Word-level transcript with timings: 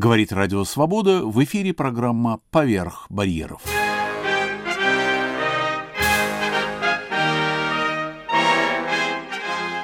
Говорит 0.00 0.32
Радио 0.32 0.62
Свобода, 0.62 1.24
в 1.24 1.42
эфире 1.42 1.74
программа 1.74 2.38
«Поверх 2.52 3.06
барьеров». 3.08 3.60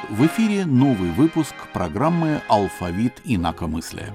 В 0.08 0.26
эфире 0.26 0.66
новый 0.66 1.10
выпуск 1.10 1.56
программы 1.72 2.42
«Алфавит 2.46 3.20
инакомыслия». 3.24 4.14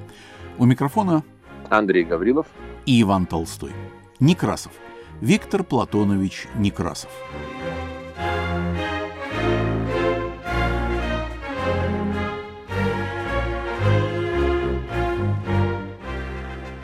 У 0.57 0.63
микрофона 0.63 1.21
Андрей 1.69 2.05
Гаврилов 2.05 2.47
и 2.85 3.01
Иван 3.01 3.25
Толстой. 3.25 3.73
Некрасов. 4.21 4.71
Виктор 5.19 5.65
Платонович 5.65 6.47
Некрасов. 6.55 7.11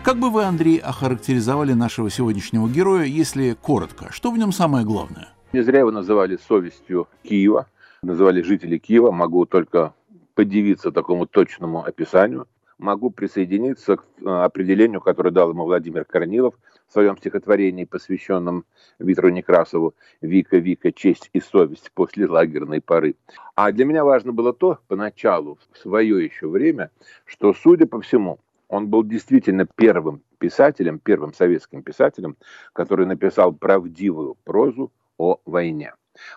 Как 0.06 0.18
бы 0.18 0.30
вы, 0.30 0.44
Андрей, 0.44 0.78
охарактеризовали 0.78 1.73
нашего 1.73 2.12
сегодняшнего 2.12 2.70
героя, 2.70 3.05
если 3.05 3.54
коротко? 3.59 4.12
Что 4.12 4.30
в 4.30 4.38
нем 4.38 4.52
самое 4.52 4.86
главное? 4.86 5.30
Не 5.52 5.62
зря 5.62 5.80
его 5.80 5.90
называли 5.90 6.38
совестью 6.38 7.08
Киева, 7.23 7.66
называли 8.04 8.44
жители 8.44 8.78
Киева. 8.78 9.09
Могу 9.09 9.48
только 9.48 9.95
подивиться 10.36 10.91
такому 10.91 11.26
точному 11.26 11.84
описанию. 11.84 12.45
Могу 12.78 13.09
присоединиться 13.09 13.98
к 13.98 14.04
э, 14.22 14.30
определению, 14.30 15.02
которое 15.02 15.31
дал 15.31 15.50
ему 15.50 15.64
Владимир 15.64 16.06
Корнилов 16.06 16.53
в 16.88 16.94
своем 16.94 17.17
стихотворении, 17.17 17.86
посвященном 17.86 18.66
Виктору 19.00 19.30
Некрасову 19.30 19.95
«Вика, 20.22 20.58
Вика, 20.58 20.92
честь 20.92 21.31
и 21.34 21.40
совесть 21.40 21.92
после 21.95 22.28
лагерной 22.28 22.80
поры». 22.80 23.16
А 23.56 23.72
для 23.72 23.86
меня 23.86 24.03
важно 24.03 24.34
было 24.34 24.53
то, 24.53 24.78
поначалу, 24.88 25.58
в 25.72 25.78
свое 25.80 26.23
еще 26.23 26.48
время, 26.48 26.92
что, 27.26 27.56
судя 27.56 27.88
по 27.88 28.02
всему, 28.02 28.40
он 28.68 28.88
был 28.88 29.04
действительно 29.04 29.66
первым 29.66 30.22
писателем, 30.38 31.00
первым 31.00 31.34
советским 31.34 31.84
писателем, 31.84 32.38
который 32.73 33.06
написал 33.06 33.53
правдивую 33.53 34.36
прозу 34.44 34.92
о 35.17 35.39
войне. 35.45 35.94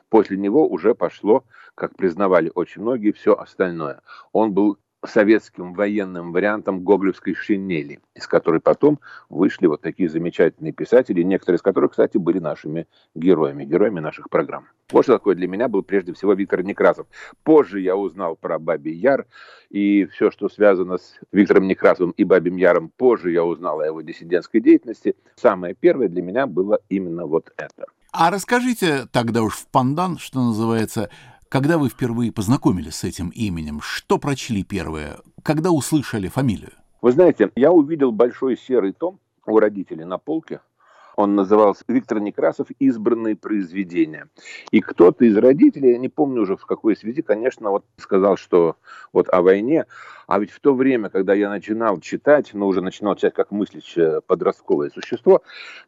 После 0.08 0.36
него 0.36 0.68
уже 0.68 0.94
пошло, 0.94 1.44
как 1.74 1.96
признавали 1.96 2.50
очень 2.54 2.82
многие, 2.82 3.12
все 3.12 3.34
остальное. 3.34 4.00
Он 4.32 4.52
был 4.52 4.78
советским 5.06 5.74
военным 5.74 6.32
вариантом 6.32 6.80
гоголевской 6.80 7.34
шинели, 7.34 8.00
из 8.14 8.26
которой 8.26 8.60
потом 8.60 9.00
вышли 9.28 9.66
вот 9.66 9.80
такие 9.80 10.08
замечательные 10.08 10.72
писатели, 10.72 11.22
некоторые 11.22 11.56
из 11.56 11.62
которых, 11.62 11.92
кстати, 11.92 12.16
были 12.18 12.38
нашими 12.38 12.86
героями, 13.14 13.64
героями 13.64 14.00
наших 14.00 14.28
программ. 14.28 14.66
Вот 14.90 15.04
что 15.04 15.18
такое 15.18 15.34
для 15.36 15.46
меня 15.46 15.68
был 15.68 15.82
прежде 15.82 16.14
всего 16.14 16.32
Виктор 16.32 16.62
Некрасов. 16.62 17.06
Позже 17.44 17.80
я 17.80 17.94
узнал 17.94 18.36
про 18.36 18.58
Бабий 18.58 18.94
Яр 18.94 19.26
и 19.68 20.06
все, 20.06 20.30
что 20.30 20.48
связано 20.48 20.96
с 20.96 21.18
Виктором 21.30 21.68
Некрасовым 21.68 22.12
и 22.12 22.24
Бабим 22.24 22.56
Яром. 22.56 22.90
Позже 22.96 23.30
я 23.30 23.44
узнал 23.44 23.80
о 23.80 23.86
его 23.86 24.00
диссидентской 24.00 24.60
деятельности. 24.60 25.14
Самое 25.36 25.74
первое 25.74 26.08
для 26.08 26.22
меня 26.22 26.46
было 26.46 26.80
именно 26.88 27.26
вот 27.26 27.52
это. 27.56 27.86
А 28.12 28.30
расскажите 28.30 29.06
тогда 29.12 29.42
уж 29.42 29.54
в 29.54 29.66
пандан, 29.68 30.16
что 30.16 30.42
называется, 30.42 31.10
когда 31.48 31.78
вы 31.78 31.88
впервые 31.88 32.32
познакомились 32.32 32.96
с 32.96 33.04
этим 33.04 33.30
именем, 33.30 33.80
что 33.80 34.18
прочли 34.18 34.64
первое, 34.64 35.18
когда 35.42 35.70
услышали 35.70 36.28
фамилию? 36.28 36.72
Вы 37.00 37.12
знаете, 37.12 37.50
я 37.56 37.70
увидел 37.72 38.12
большой 38.12 38.56
серый 38.56 38.92
том 38.92 39.20
у 39.46 39.58
родителей 39.58 40.04
на 40.04 40.18
полке. 40.18 40.60
Он 41.18 41.34
назывался 41.34 41.82
«Виктор 41.88 42.20
Некрасов. 42.20 42.68
Избранные 42.78 43.34
произведения». 43.34 44.28
И 44.70 44.80
кто-то 44.80 45.24
из 45.24 45.36
родителей, 45.36 45.90
я 45.90 45.98
не 45.98 46.08
помню 46.08 46.42
уже 46.42 46.56
в 46.56 46.64
какой 46.64 46.96
связи, 46.96 47.22
конечно, 47.22 47.70
вот 47.72 47.84
сказал, 47.96 48.36
что 48.36 48.76
вот 49.12 49.28
о 49.28 49.42
войне. 49.42 49.86
А 50.28 50.38
ведь 50.38 50.52
в 50.52 50.60
то 50.60 50.74
время, 50.74 51.08
когда 51.08 51.34
я 51.34 51.48
начинал 51.50 51.98
читать, 51.98 52.54
но 52.54 52.68
уже 52.68 52.82
начинал 52.82 53.16
читать 53.16 53.34
как 53.34 53.50
мыслящее 53.50 54.20
подростковое 54.28 54.90
существо, 54.90 55.42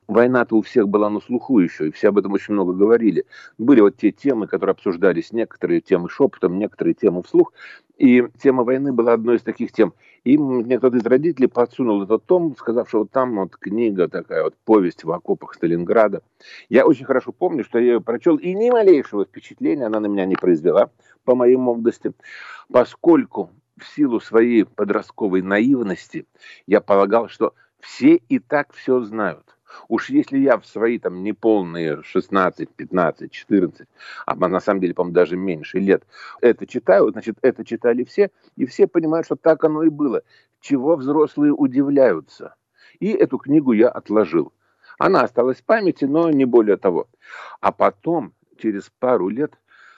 война-то 0.08 0.56
у 0.56 0.62
всех 0.62 0.88
была 0.88 1.08
на 1.08 1.20
слуху 1.20 1.60
еще, 1.60 1.86
и 1.86 1.92
все 1.92 2.08
об 2.08 2.18
этом 2.18 2.32
очень 2.32 2.54
много 2.54 2.72
говорили. 2.72 3.24
Были 3.56 3.82
вот 3.82 3.96
те 3.98 4.10
темы, 4.10 4.48
которые 4.48 4.72
обсуждались, 4.72 5.30
некоторые 5.30 5.80
темы 5.80 6.08
шепотом, 6.08 6.58
некоторые 6.58 6.94
темы 6.94 7.22
вслух. 7.22 7.52
И 8.00 8.26
тема 8.42 8.64
войны 8.64 8.94
была 8.94 9.12
одной 9.12 9.36
из 9.36 9.42
таких 9.42 9.72
тем. 9.72 9.92
И 10.24 10.38
мне 10.38 10.78
кто-то 10.78 10.96
из 10.96 11.04
родителей 11.04 11.48
подсунул 11.48 12.02
этот 12.02 12.24
том, 12.24 12.56
сказав, 12.56 12.88
что 12.88 13.00
вот 13.00 13.10
там 13.10 13.36
вот 13.36 13.58
книга 13.58 14.08
такая, 14.08 14.42
вот 14.42 14.54
повесть 14.64 15.04
в 15.04 15.12
окопах 15.12 15.52
Сталинграда. 15.52 16.22
Я 16.70 16.86
очень 16.86 17.04
хорошо 17.04 17.30
помню, 17.30 17.62
что 17.62 17.78
я 17.78 17.92
ее 17.92 18.00
прочел, 18.00 18.36
и 18.36 18.54
ни 18.54 18.70
малейшего 18.70 19.26
впечатления 19.26 19.84
она 19.84 20.00
на 20.00 20.06
меня 20.06 20.24
не 20.24 20.34
произвела 20.34 20.90
по 21.24 21.34
моей 21.34 21.56
молодости, 21.56 22.12
поскольку 22.72 23.50
в 23.76 23.86
силу 23.86 24.18
своей 24.18 24.64
подростковой 24.64 25.42
наивности 25.42 26.26
я 26.66 26.80
полагал, 26.80 27.28
что 27.28 27.52
все 27.80 28.14
и 28.14 28.38
так 28.38 28.72
все 28.72 29.00
знают. 29.02 29.44
Уж 29.88 30.10
если 30.10 30.38
я 30.38 30.58
в 30.58 30.66
свои 30.66 30.98
там 30.98 31.22
неполные 31.22 32.02
16, 32.02 32.68
15, 32.70 33.30
14, 33.30 33.88
а 34.26 34.34
на 34.34 34.60
самом 34.60 34.80
деле, 34.80 34.94
по-моему, 34.94 35.14
даже 35.14 35.36
меньше 35.36 35.78
лет, 35.78 36.04
это 36.40 36.66
читаю, 36.66 37.10
значит, 37.10 37.38
это 37.42 37.64
читали 37.64 38.04
все, 38.04 38.30
и 38.56 38.66
все 38.66 38.86
понимают, 38.86 39.26
что 39.26 39.36
так 39.36 39.64
оно 39.64 39.82
и 39.82 39.88
было. 39.88 40.22
Чего 40.60 40.96
взрослые 40.96 41.52
удивляются. 41.52 42.54
И 42.98 43.10
эту 43.10 43.38
книгу 43.38 43.72
я 43.72 43.88
отложил. 43.88 44.52
Она 44.98 45.22
осталась 45.22 45.58
в 45.58 45.64
памяти, 45.64 46.04
но 46.04 46.30
не 46.30 46.44
более 46.44 46.76
того. 46.76 47.08
А 47.60 47.72
потом, 47.72 48.34
через 48.58 48.90
пару 48.98 49.28
лет, 49.28 49.54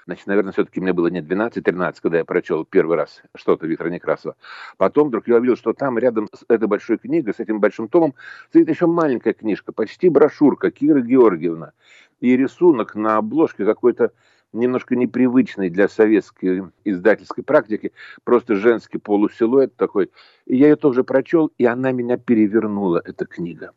Значит, 0.06 0.26
наверное, 0.26 0.52
все-таки 0.52 0.80
мне 0.80 0.92
было 0.92 1.06
не 1.08 1.20
12-13, 1.20 1.96
когда 2.02 2.18
я 2.18 2.24
прочел 2.24 2.64
первый 2.64 2.96
раз 2.96 3.22
что-то 3.36 3.66
Виктора 3.66 3.90
Некрасова. 3.90 4.36
Потом 4.76 5.08
вдруг 5.08 5.28
я 5.28 5.36
увидел, 5.36 5.56
что 5.56 5.72
там 5.72 5.98
рядом 5.98 6.28
с 6.32 6.44
этой 6.48 6.66
большой 6.66 6.98
книгой, 6.98 7.34
с 7.34 7.40
этим 7.40 7.60
большим 7.60 7.88
томом, 7.88 8.14
стоит 8.48 8.68
еще 8.68 8.86
маленькая 8.86 9.32
книжка, 9.32 9.72
почти 9.72 10.08
брошюрка 10.08 10.70
Кира 10.70 11.00
Георгиевна. 11.00 11.72
И 12.20 12.36
рисунок 12.36 12.94
на 12.94 13.16
обложке 13.16 13.64
какой-то 13.64 14.12
немножко 14.52 14.96
непривычный 14.96 15.70
для 15.70 15.88
советской 15.88 16.64
издательской 16.84 17.44
практики, 17.44 17.92
просто 18.24 18.56
женский 18.56 18.98
полусилуэт 18.98 19.76
такой. 19.76 20.10
И 20.46 20.56
я 20.56 20.68
ее 20.68 20.76
тоже 20.76 21.04
прочел, 21.04 21.52
и 21.58 21.64
она 21.64 21.92
меня 21.92 22.16
перевернула, 22.16 23.02
эта 23.04 23.26
книга. 23.26 23.72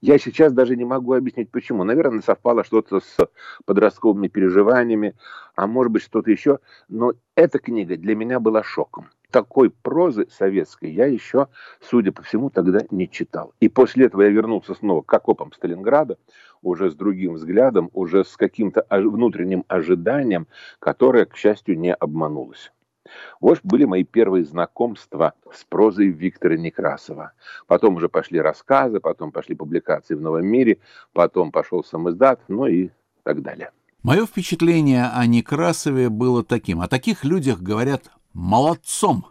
Я 0.00 0.18
сейчас 0.18 0.52
даже 0.52 0.76
не 0.76 0.84
могу 0.84 1.14
объяснить, 1.14 1.50
почему. 1.50 1.84
Наверное, 1.84 2.20
совпало 2.20 2.64
что-то 2.64 3.00
с 3.00 3.16
подростковыми 3.64 4.28
переживаниями, 4.28 5.14
а 5.56 5.66
может 5.66 5.92
быть, 5.92 6.02
что-то 6.02 6.30
еще. 6.30 6.58
Но 6.88 7.12
эта 7.34 7.58
книга 7.58 7.96
для 7.96 8.14
меня 8.14 8.40
была 8.40 8.62
шоком 8.62 9.08
такой 9.30 9.70
прозы 9.70 10.26
советской 10.30 10.90
я 10.90 11.06
еще, 11.06 11.48
судя 11.80 12.12
по 12.12 12.22
всему, 12.22 12.50
тогда 12.50 12.80
не 12.90 13.08
читал. 13.08 13.54
И 13.60 13.68
после 13.68 14.06
этого 14.06 14.22
я 14.22 14.28
вернулся 14.28 14.74
снова 14.74 15.02
к 15.02 15.12
окопам 15.12 15.52
Сталинграда, 15.52 16.18
уже 16.62 16.90
с 16.90 16.94
другим 16.94 17.34
взглядом, 17.34 17.90
уже 17.92 18.24
с 18.24 18.36
каким-то 18.36 18.86
внутренним 18.90 19.64
ожиданием, 19.68 20.46
которое, 20.78 21.24
к 21.24 21.36
счастью, 21.36 21.78
не 21.78 21.94
обманулось. 21.94 22.72
Вот 23.40 23.60
были 23.62 23.84
мои 23.84 24.04
первые 24.04 24.44
знакомства 24.44 25.34
с 25.52 25.64
прозой 25.64 26.08
Виктора 26.08 26.56
Некрасова. 26.56 27.32
Потом 27.66 27.96
уже 27.96 28.08
пошли 28.08 28.40
рассказы, 28.40 29.00
потом 29.00 29.32
пошли 29.32 29.54
публикации 29.54 30.14
в 30.14 30.20
«Новом 30.20 30.46
мире», 30.46 30.78
потом 31.12 31.50
пошел 31.50 31.82
сам 31.82 32.08
издат, 32.10 32.40
ну 32.48 32.66
и 32.66 32.90
так 33.22 33.42
далее. 33.42 33.70
Мое 34.02 34.24
впечатление 34.26 35.10
о 35.12 35.26
Некрасове 35.26 36.08
было 36.08 36.42
таким. 36.42 36.80
О 36.80 36.88
таких 36.88 37.24
людях 37.24 37.60
говорят 37.60 38.10
молодцом. 38.32 39.26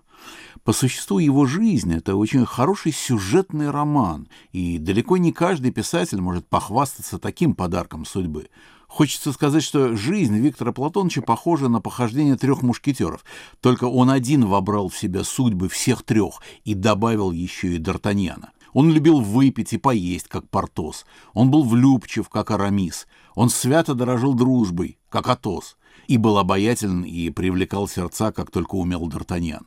По 0.63 0.73
существу 0.73 1.19
его 1.19 1.45
жизнь 1.45 1.93
это 1.93 2.15
очень 2.15 2.45
хороший 2.45 2.91
сюжетный 2.91 3.71
роман, 3.71 4.27
и 4.51 4.77
далеко 4.77 5.17
не 5.17 5.31
каждый 5.31 5.71
писатель 5.71 6.21
может 6.21 6.47
похвастаться 6.47 7.17
таким 7.17 7.55
подарком 7.55 8.05
судьбы. 8.05 8.49
Хочется 8.87 9.31
сказать, 9.31 9.63
что 9.63 9.95
жизнь 9.95 10.37
Виктора 10.37 10.71
Платоновича 10.71 11.21
похожа 11.21 11.69
на 11.69 11.79
похождение 11.79 12.35
трех 12.35 12.61
мушкетеров, 12.61 13.23
только 13.61 13.85
он 13.85 14.09
один 14.09 14.45
вобрал 14.45 14.89
в 14.89 14.97
себя 14.97 15.23
судьбы 15.23 15.69
всех 15.69 16.03
трех 16.03 16.41
и 16.65 16.73
добавил 16.73 17.31
еще 17.31 17.75
и 17.75 17.79
Д'Артаньяна. 17.79 18.49
Он 18.73 18.91
любил 18.91 19.21
выпить 19.21 19.73
и 19.73 19.77
поесть, 19.77 20.27
как 20.27 20.47
Портос. 20.49 21.05
Он 21.33 21.49
был 21.49 21.63
влюбчив, 21.63 22.29
как 22.29 22.51
Арамис. 22.51 23.07
Он 23.33 23.49
свято 23.49 23.95
дорожил 23.95 24.33
дружбой, 24.33 24.99
как 25.09 25.29
Атос 25.29 25.77
и 26.09 26.17
был 26.17 26.39
обаятелен 26.39 27.03
и 27.03 27.29
привлекал 27.29 27.87
сердца, 27.87 28.31
как 28.31 28.49
только 28.49 28.73
умел 28.75 29.07
Д'Артаньян. 29.07 29.61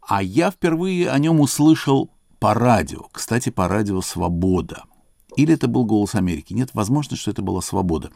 А 0.00 0.22
я 0.22 0.52
впервые 0.52 1.10
о 1.10 1.18
нем 1.18 1.40
услышал 1.40 2.08
по 2.38 2.54
радио, 2.54 3.08
кстати, 3.10 3.50
по 3.50 3.66
радио 3.66 4.00
«Свобода». 4.00 4.84
Или 5.36 5.54
это 5.54 5.68
был 5.68 5.84
«Голос 5.84 6.14
Америки». 6.14 6.52
Нет, 6.52 6.70
возможно, 6.72 7.16
что 7.16 7.30
это 7.30 7.42
была 7.42 7.60
«Свобода», 7.60 8.10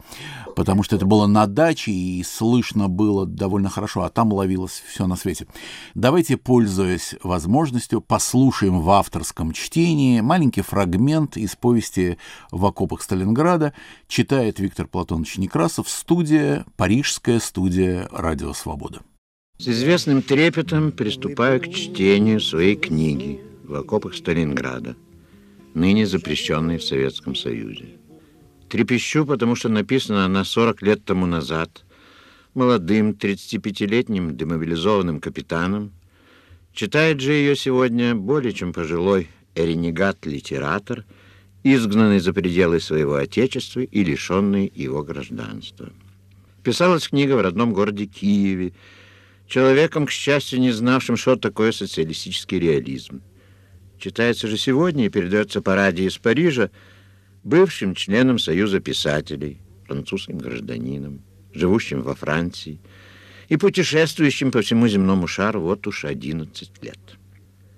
потому 0.55 0.83
что 0.83 0.95
это 0.95 1.05
было 1.05 1.27
на 1.27 1.47
даче, 1.47 1.91
и 1.91 2.23
слышно 2.23 2.89
было 2.89 3.25
довольно 3.25 3.69
хорошо, 3.69 4.03
а 4.03 4.09
там 4.09 4.33
ловилось 4.33 4.83
все 4.87 5.07
на 5.07 5.15
свете. 5.15 5.47
Давайте, 5.95 6.37
пользуясь 6.37 7.15
возможностью, 7.23 8.01
послушаем 8.01 8.81
в 8.81 8.89
авторском 8.89 9.51
чтении 9.53 10.21
маленький 10.21 10.61
фрагмент 10.61 11.37
из 11.37 11.55
повести 11.55 12.17
«В 12.51 12.65
окопах 12.65 13.01
Сталинграда». 13.01 13.73
Читает 14.07 14.59
Виктор 14.59 14.87
Платонович 14.87 15.37
Некрасов, 15.37 15.89
студия, 15.89 16.65
парижская 16.75 17.39
студия 17.39 18.07
«Радио 18.11 18.53
Свобода». 18.53 19.01
С 19.57 19.67
известным 19.67 20.23
трепетом 20.23 20.91
приступаю 20.91 21.61
к 21.61 21.67
чтению 21.67 22.41
своей 22.41 22.75
книги– 22.75 23.41
в 23.71 23.75
окопах 23.75 24.15
Сталинграда, 24.15 24.95
ныне 25.73 26.05
запрещенной 26.05 26.77
в 26.77 26.83
Советском 26.83 27.35
Союзе. 27.35 27.97
Трепещу, 28.69 29.25
потому 29.25 29.55
что 29.55 29.69
написана 29.69 30.25
она 30.25 30.43
40 30.43 30.81
лет 30.81 31.03
тому 31.03 31.25
назад 31.25 31.83
молодым 32.53 33.11
35-летним 33.11 34.35
демобилизованным 34.35 35.19
капитаном. 35.19 35.91
Читает 36.73 37.19
же 37.21 37.33
ее 37.33 37.55
сегодня 37.55 38.15
более 38.15 38.53
чем 38.53 38.73
пожилой 38.73 39.29
ренегат-литератор, 39.55 41.05
изгнанный 41.63 42.19
за 42.19 42.33
пределы 42.33 42.79
своего 42.79 43.15
отечества 43.15 43.81
и 43.81 44.03
лишенный 44.03 44.71
его 44.73 45.03
гражданства. 45.03 45.91
Писалась 46.63 47.07
книга 47.07 47.33
в 47.35 47.41
родном 47.41 47.73
городе 47.73 48.05
Киеве, 48.05 48.73
человеком, 49.47 50.05
к 50.05 50.11
счастью, 50.11 50.59
не 50.59 50.71
знавшим, 50.71 51.17
что 51.17 51.35
такое 51.35 51.71
социалистический 51.71 52.59
реализм. 52.59 53.21
Читается 54.01 54.47
же 54.47 54.57
сегодня 54.57 55.05
и 55.05 55.09
передается 55.09 55.61
по 55.61 55.75
радио 55.75 56.07
из 56.07 56.17
Парижа 56.17 56.71
бывшим 57.43 57.93
членом 57.93 58.39
Союза 58.39 58.79
писателей, 58.79 59.59
французским 59.85 60.39
гражданином, 60.39 61.21
живущим 61.53 62.01
во 62.01 62.15
Франции 62.15 62.79
и 63.47 63.57
путешествующим 63.57 64.51
по 64.51 64.63
всему 64.63 64.87
земному 64.87 65.27
шару 65.27 65.61
вот 65.61 65.85
уж 65.85 66.05
11 66.05 66.83
лет. 66.83 66.97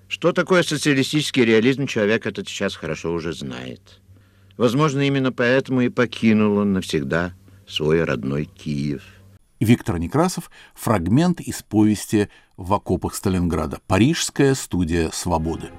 Что 0.07 0.31
такое 0.31 0.63
социалистический 0.63 1.43
реализм, 1.43 1.87
человек 1.87 2.25
этот 2.25 2.47
сейчас 2.47 2.77
хорошо 2.77 3.11
уже 3.11 3.33
знает. 3.33 3.99
Возможно, 4.55 5.05
именно 5.05 5.33
поэтому 5.33 5.81
и 5.81 5.89
покинул 5.89 6.55
он 6.57 6.71
навсегда 6.71 7.33
свой 7.67 8.01
родной 8.01 8.45
Киев. 8.45 9.03
Виктор 9.59 9.99
Некрасов, 9.99 10.49
фрагмент 10.73 11.41
из 11.41 11.63
повести 11.63 12.29
«В 12.55 12.73
окопах 12.73 13.13
Сталинграда. 13.13 13.79
Парижская 13.87 14.55
студия 14.55 15.09
свободы». 15.09 15.69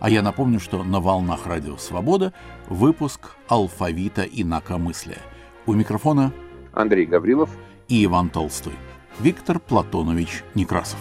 А 0.00 0.08
я 0.08 0.22
напомню, 0.22 0.60
что 0.60 0.82
на 0.82 0.98
волнах 0.98 1.46
Радио 1.46 1.76
Свобода 1.76 2.32
выпуск 2.68 3.36
«Алфавита 3.48 4.22
инакомыслия». 4.22 5.18
У 5.66 5.74
микрофона 5.74 6.32
Андрей 6.72 7.04
Гаврилов 7.04 7.50
и 7.86 8.04
Иван 8.06 8.30
Толстой. 8.30 8.72
Виктор 9.20 9.60
Платонович 9.60 10.42
Некрасов. 10.54 10.98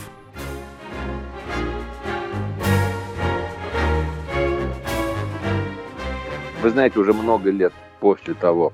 Вы 6.61 6.69
знаете, 6.69 6.99
уже 6.99 7.13
много 7.13 7.51
лет 7.51 7.71
после 8.01 8.33
того, 8.33 8.73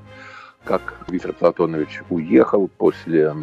как 0.66 1.06
Виктор 1.08 1.34
Платонович 1.34 2.02
уехал, 2.10 2.68
после 2.68 3.34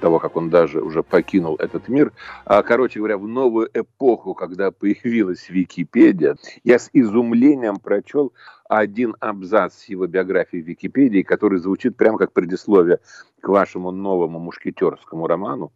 того, 0.00 0.18
как 0.18 0.36
он 0.36 0.50
даже 0.50 0.80
уже 0.82 1.02
покинул 1.02 1.56
этот 1.56 1.88
мир. 1.88 2.12
А, 2.44 2.62
короче 2.62 2.98
говоря, 2.98 3.16
в 3.16 3.28
новую 3.28 3.70
эпоху, 3.72 4.34
когда 4.34 4.70
появилась 4.70 5.48
Википедия, 5.48 6.36
я 6.64 6.78
с 6.78 6.90
изумлением 6.92 7.76
прочел 7.76 8.32
один 8.68 9.14
абзац 9.20 9.84
его 9.84 10.06
биографии 10.06 10.62
в 10.62 10.66
Википедии, 10.66 11.22
который 11.22 11.58
звучит 11.58 11.96
прямо 11.96 12.18
как 12.18 12.32
предисловие 12.32 12.98
к 13.40 13.48
вашему 13.48 13.90
новому 13.90 14.38
мушкетерскому 14.38 15.26
роману. 15.26 15.72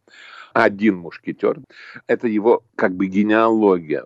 Один 0.53 0.97
мушкетер. 0.97 1.61
Это 2.07 2.27
его 2.27 2.63
как 2.75 2.95
бы 2.95 3.07
генеалогия. 3.07 4.05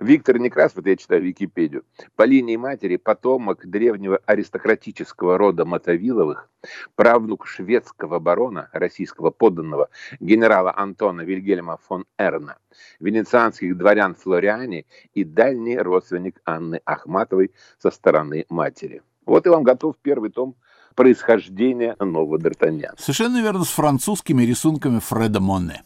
Виктор 0.00 0.38
Некрасов, 0.38 0.78
это 0.78 0.90
я 0.90 0.96
читаю 0.96 1.22
Википедию, 1.22 1.84
по 2.16 2.22
линии 2.22 2.56
матери 2.56 2.96
потомок 2.96 3.66
древнего 3.66 4.18
аристократического 4.24 5.36
рода 5.36 5.66
Мотовиловых, 5.66 6.48
правнук 6.94 7.46
шведского 7.46 8.18
барона, 8.18 8.70
российского 8.72 9.30
подданного, 9.30 9.90
генерала 10.18 10.72
Антона 10.74 11.20
Вильгельма 11.20 11.78
фон 11.86 12.06
Эрна, 12.16 12.56
венецианских 12.98 13.76
дворян 13.76 14.14
Флориани 14.14 14.86
и 15.12 15.22
дальний 15.22 15.76
родственник 15.76 16.40
Анны 16.46 16.80
Ахматовой 16.86 17.52
со 17.78 17.90
стороны 17.90 18.46
матери. 18.48 19.02
Вот 19.26 19.46
и 19.46 19.50
вам 19.50 19.64
готов 19.64 19.96
первый 20.00 20.30
том 20.30 20.56
происхождения 20.94 21.94
нового 22.00 22.38
Д'Артаньяна. 22.38 22.94
Совершенно 22.98 23.42
верно, 23.42 23.64
с 23.64 23.70
французскими 23.70 24.44
рисунками 24.44 24.98
Фреда 24.98 25.40
Моне. 25.40 25.82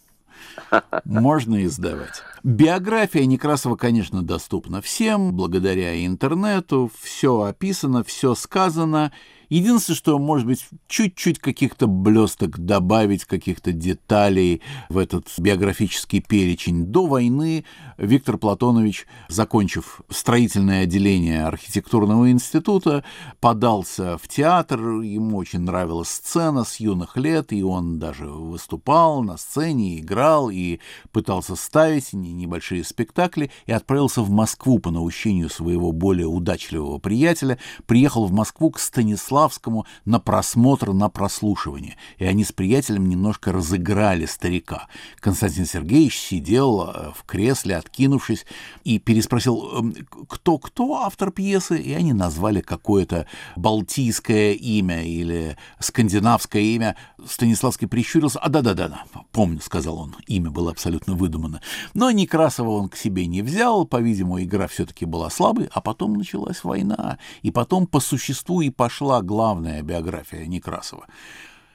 Можно 1.05 1.65
издавать. 1.65 2.23
Биография 2.43 3.25
Некрасова, 3.25 3.77
конечно, 3.77 4.23
доступна 4.23 4.81
всем, 4.81 5.33
благодаря 5.35 6.05
интернету. 6.05 6.91
Все 7.01 7.43
описано, 7.43 8.05
все 8.05 8.35
сказано. 8.35 9.13
Единственное, 9.55 9.97
что, 9.97 10.19
может 10.19 10.49
быть, 10.49 10.67
чуть-чуть 10.89 11.39
каких-то 11.39 11.87
блесток 11.87 12.59
добавить, 12.59 13.25
каких-то 13.25 13.71
деталей 13.71 14.63
в 14.89 14.99
этот 14.99 15.29
биографический 15.39 16.21
перечень. 16.21 16.87
До 16.87 17.07
войны 17.07 17.65
Виктор 17.97 18.37
Платонович, 18.37 19.07
закончив 19.29 20.01
строительное 20.11 20.83
отделение 20.83 21.45
архитектурного 21.45 22.33
института, 22.33 23.05
подался 23.39 24.19
в 24.19 24.27
театр. 24.27 24.81
Ему 25.03 25.37
очень 25.37 25.61
нравилась 25.61 26.09
сцена 26.09 26.65
с 26.65 26.81
юных 26.81 27.17
лет, 27.17 27.53
и 27.53 27.63
он 27.63 28.01
даже 28.01 28.27
выступал 28.27 29.23
на 29.23 29.37
сцене, 29.37 30.01
играл 30.01 30.51
и 30.51 30.81
пытался 31.13 31.55
ставить 31.55 32.13
небольшие 32.13 32.83
спектакли, 32.83 33.53
и 33.67 33.73
отправился 33.73 34.23
в 34.23 34.31
Москву 34.31 34.81
по 34.81 34.91
наущению 34.91 35.49
своего 35.49 35.93
более 35.93 36.27
удачливого 36.27 36.99
приятеля. 36.99 37.61
Приехал 37.87 38.27
в 38.27 38.33
Москву 38.33 38.73
к 38.73 38.81
Станиславу 38.81 39.44
Станиславскому 39.45 39.87
на 40.05 40.21
просмотр, 40.21 40.93
на 40.93 41.09
прослушивание. 41.09 41.97
И 42.19 42.25
они 42.25 42.45
с 42.45 42.53
приятелем 42.53 43.09
немножко 43.09 43.53
разыграли 43.53 44.27
старика. 44.27 44.89
Константин 45.21 45.67
Сергеевич 45.67 46.19
сидел 46.19 46.83
э, 46.83 47.13
в 47.15 47.25
кресле, 47.25 47.77
откинувшись, 47.77 48.47
и 48.85 48.99
переспросил, 48.99 49.79
«Эм, 49.79 49.95
кто-кто 50.29 51.03
автор 51.03 51.31
пьесы, 51.31 51.79
и 51.79 51.93
они 51.93 52.13
назвали 52.13 52.61
какое-то 52.61 53.27
балтийское 53.57 54.53
имя 54.53 55.05
или 55.05 55.57
скандинавское 55.79 56.63
имя. 56.63 56.97
Станиславский 57.27 57.89
прищурился. 57.89 58.39
«А 58.39 58.49
да-да-да, 58.49 59.05
помню»,— 59.33 59.61
сказал 59.63 59.99
он. 59.99 60.17
Имя 60.27 60.51
было 60.51 60.71
абсолютно 60.71 61.15
выдумано. 61.15 61.61
Но 61.95 62.11
Некрасова 62.11 62.71
он 62.71 62.89
к 62.89 62.97
себе 62.97 63.27
не 63.27 63.43
взял. 63.43 63.85
По-видимому, 63.87 64.43
игра 64.43 64.67
все-таки 64.69 65.05
была 65.05 65.31
слабой. 65.31 65.69
А 65.73 65.81
потом 65.81 66.15
началась 66.15 66.65
война. 66.65 67.19
И 67.43 67.51
потом 67.51 67.87
по 67.87 68.01
существу 68.01 68.61
и 68.61 68.71
пошла 68.71 69.21
главная 69.25 69.83
биография 69.83 70.47
Некрасова. 70.47 71.07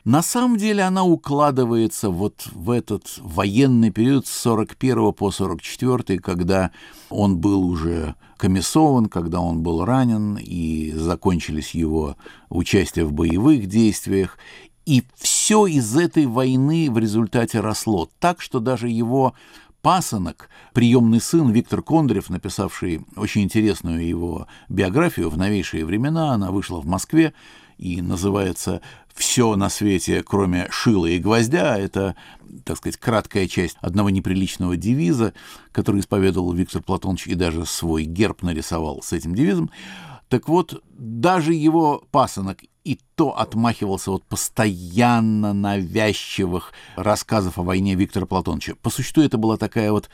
На 0.06 0.22
самом 0.22 0.58
деле 0.58 0.84
она 0.84 1.04
укладывается 1.04 2.10
вот 2.10 2.48
в 2.52 2.72
этот 2.72 3.18
военный 3.18 3.92
период 3.92 4.28
с 4.28 4.32
41 4.32 5.14
по 5.14 5.30
44, 5.30 6.20
когда 6.20 6.72
он 7.10 7.38
был 7.38 7.64
уже 7.66 8.16
комиссован, 8.38 9.08
когда 9.08 9.42
он 9.42 9.62
был 9.62 9.84
ранен, 9.84 10.38
и 10.42 10.94
закончились 10.96 11.72
его 11.72 12.16
участие 12.50 13.06
в 13.06 13.12
боевых 13.12 13.68
действиях. 13.68 14.38
И 14.86 15.04
все 15.16 15.68
из 15.68 15.96
этой 15.98 16.26
войны 16.26 16.90
в 16.90 16.98
результате 16.98 17.60
росло, 17.60 18.10
так 18.20 18.42
что 18.42 18.60
даже 18.60 18.88
его 18.88 19.34
пасынок, 19.82 20.50
приемный 20.74 21.22
сын 21.22 21.52
Виктор 21.52 21.82
Кондрев, 21.82 22.30
написавший 22.30 23.06
очень 23.16 23.44
интересную 23.44 24.06
его 24.06 24.48
биографию 24.68 25.30
в 25.30 25.38
новейшие 25.38 25.86
времена, 25.86 26.34
она 26.34 26.52
вышла 26.52 26.80
в 26.80 26.86
Москве 26.86 27.34
и 27.78 28.02
называется 28.02 28.82
«Все 29.14 29.56
на 29.56 29.70
свете, 29.70 30.22
кроме 30.24 30.68
шила 30.70 31.06
и 31.06 31.18
гвоздя». 31.18 31.78
Это, 31.78 32.16
так 32.66 32.78
сказать, 32.78 32.98
краткая 32.98 33.48
часть 33.48 33.78
одного 33.82 34.10
неприличного 34.10 34.76
девиза, 34.76 35.34
который 35.72 36.02
исповедовал 36.02 36.54
Виктор 36.54 36.82
Платонович 36.82 37.28
и 37.28 37.36
даже 37.36 37.66
свой 37.66 38.04
герб 38.04 38.44
нарисовал 38.44 39.02
с 39.02 39.14
этим 39.14 39.34
девизом. 39.34 39.72
Так 40.28 40.48
вот, 40.48 40.84
даже 40.92 41.54
его 41.54 42.04
пасынок 42.12 42.60
и 42.84 43.00
то 43.16 43.38
отмахивался 43.38 44.12
от 44.12 44.24
постоянно 44.26 45.54
навязчивых 45.54 46.74
рассказов 46.96 47.58
о 47.58 47.64
войне 47.64 47.96
Виктора 47.96 48.26
Платоновича. 48.26 48.76
По 48.82 48.90
существу 48.90 49.24
это 49.24 49.38
была 49.38 49.58
такая 49.58 49.92
вот 49.92 50.10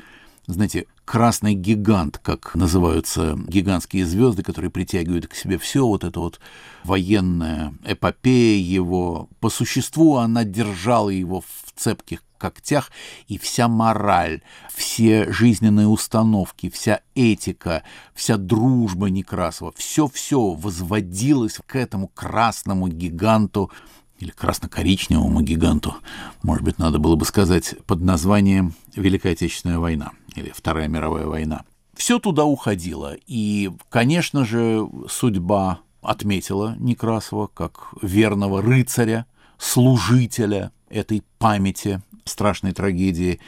знаете, 0.47 0.85
красный 1.05 1.55
гигант, 1.55 2.19
как 2.19 2.53
называются 2.55 3.37
гигантские 3.47 4.05
звезды, 4.05 4.43
которые 4.43 4.69
притягивают 4.69 5.27
к 5.27 5.35
себе 5.35 5.57
все 5.57 5.85
вот 5.85 6.03
это 6.03 6.19
вот 6.19 6.39
военная 6.83 7.73
эпопея 7.83 8.61
его. 8.61 9.29
По 9.39 9.49
существу 9.49 10.17
она 10.17 10.43
держала 10.43 11.09
его 11.09 11.41
в 11.41 11.71
цепких 11.75 12.21
когтях, 12.37 12.91
и 13.27 13.37
вся 13.37 13.67
мораль, 13.67 14.41
все 14.73 15.31
жизненные 15.31 15.87
установки, 15.87 16.69
вся 16.69 17.01
этика, 17.15 17.83
вся 18.13 18.37
дружба 18.37 19.09
Некрасова, 19.09 19.73
все-все 19.75 20.51
возводилось 20.51 21.59
к 21.65 21.75
этому 21.75 22.07
красному 22.07 22.87
гиганту, 22.87 23.71
или 24.19 24.31
красно-коричневому 24.31 25.41
гиганту, 25.41 25.95
может 26.41 26.63
быть, 26.63 26.79
надо 26.79 26.99
было 26.99 27.15
бы 27.15 27.25
сказать, 27.25 27.75
под 27.85 28.01
названием 28.01 28.73
Великая 28.95 29.33
Отечественная 29.33 29.79
война 29.79 30.11
или 30.35 30.51
Вторая 30.55 30.87
мировая 30.87 31.25
война. 31.25 31.63
Все 31.95 32.19
туда 32.19 32.45
уходило, 32.45 33.15
и, 33.27 33.71
конечно 33.89 34.45
же, 34.45 34.87
судьба 35.09 35.79
отметила 36.01 36.75
Некрасова 36.77 37.47
как 37.47 37.93
верного 38.01 38.61
рыцаря 38.61 39.25
служителя 39.57 40.71
этой 40.89 41.23
памяти 41.39 42.01
страшной 42.25 42.73
трагедии. 42.73 43.39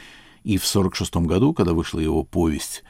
И 0.44 0.56
в 0.56 0.64
1946 0.64 1.16
году, 1.26 1.52
когда 1.52 1.74
вышла 1.74 1.98
его 1.98 2.22
повесть 2.22 2.84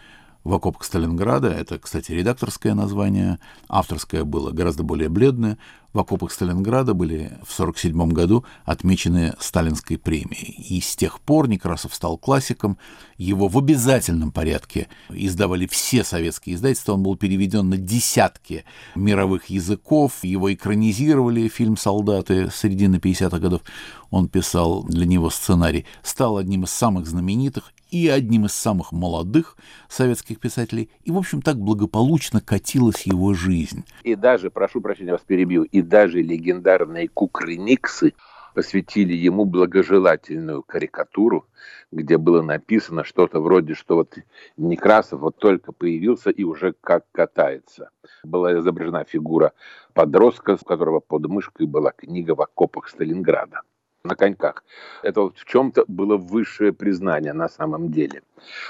в 0.44 0.54
окопах 0.54 0.84
Сталинграда. 0.84 1.48
Это, 1.48 1.78
кстати, 1.78 2.12
редакторское 2.12 2.74
название. 2.74 3.38
Авторское 3.68 4.24
было 4.24 4.50
гораздо 4.50 4.82
более 4.82 5.08
бледное. 5.08 5.58
В 5.98 6.00
окопах 6.00 6.30
Сталинграда 6.30 6.94
были 6.94 7.40
в 7.42 7.52
1947 7.58 8.10
году 8.10 8.44
отмечены 8.64 9.34
Сталинской 9.40 9.98
премией. 9.98 10.54
И 10.68 10.80
с 10.80 10.94
тех 10.94 11.20
пор 11.20 11.48
Некрасов 11.48 11.92
стал 11.92 12.16
классиком. 12.16 12.78
Его 13.16 13.48
в 13.48 13.58
обязательном 13.58 14.30
порядке 14.30 14.86
издавали 15.08 15.66
все 15.66 16.04
советские 16.04 16.54
издательства. 16.54 16.92
Он 16.92 17.02
был 17.02 17.16
переведен 17.16 17.68
на 17.68 17.78
десятки 17.78 18.64
мировых 18.94 19.46
языков. 19.46 20.22
Его 20.22 20.54
экранизировали, 20.54 21.48
фильм 21.48 21.76
«Солдаты» 21.76 22.48
середины 22.54 22.98
50-х 22.98 23.40
годов. 23.40 23.62
Он 24.10 24.28
писал 24.28 24.84
для 24.84 25.04
него 25.04 25.30
сценарий. 25.30 25.84
Стал 26.04 26.36
одним 26.36 26.62
из 26.62 26.70
самых 26.70 27.08
знаменитых 27.08 27.72
и 27.90 28.08
одним 28.08 28.46
из 28.46 28.52
самых 28.52 28.92
молодых 28.92 29.56
советских 29.88 30.40
писателей, 30.40 30.90
и, 31.04 31.10
в 31.10 31.18
общем, 31.18 31.42
так 31.42 31.56
благополучно 31.56 32.40
катилась 32.40 33.02
его 33.02 33.34
жизнь. 33.34 33.84
И 34.02 34.14
даже, 34.14 34.50
прошу 34.50 34.80
прощения, 34.80 35.12
вас 35.12 35.22
перебью, 35.26 35.62
и 35.62 35.82
даже 35.82 36.22
легендарные 36.22 37.08
кукрыниксы 37.08 38.14
посвятили 38.54 39.14
ему 39.14 39.44
благожелательную 39.44 40.62
карикатуру, 40.62 41.46
где 41.92 42.18
было 42.18 42.42
написано 42.42 43.04
что-то 43.04 43.40
вроде, 43.40 43.74
что 43.74 43.94
вот 43.96 44.16
Некрасов 44.56 45.20
вот 45.20 45.36
только 45.36 45.70
появился 45.72 46.30
и 46.30 46.42
уже 46.42 46.74
как 46.80 47.04
катается. 47.12 47.90
Была 48.24 48.58
изображена 48.58 49.04
фигура 49.04 49.52
подростка, 49.94 50.58
у 50.60 50.64
которого 50.64 51.00
под 51.00 51.26
мышкой 51.26 51.66
была 51.66 51.92
книга 51.92 52.34
в 52.34 52.40
окопах 52.42 52.88
Сталинграда 52.88 53.60
на 54.04 54.14
коньках. 54.14 54.64
Это 55.02 55.22
вот 55.22 55.38
в 55.38 55.44
чем-то 55.44 55.84
было 55.88 56.16
высшее 56.16 56.72
признание 56.72 57.32
на 57.32 57.48
самом 57.48 57.90
деле. 57.90 58.22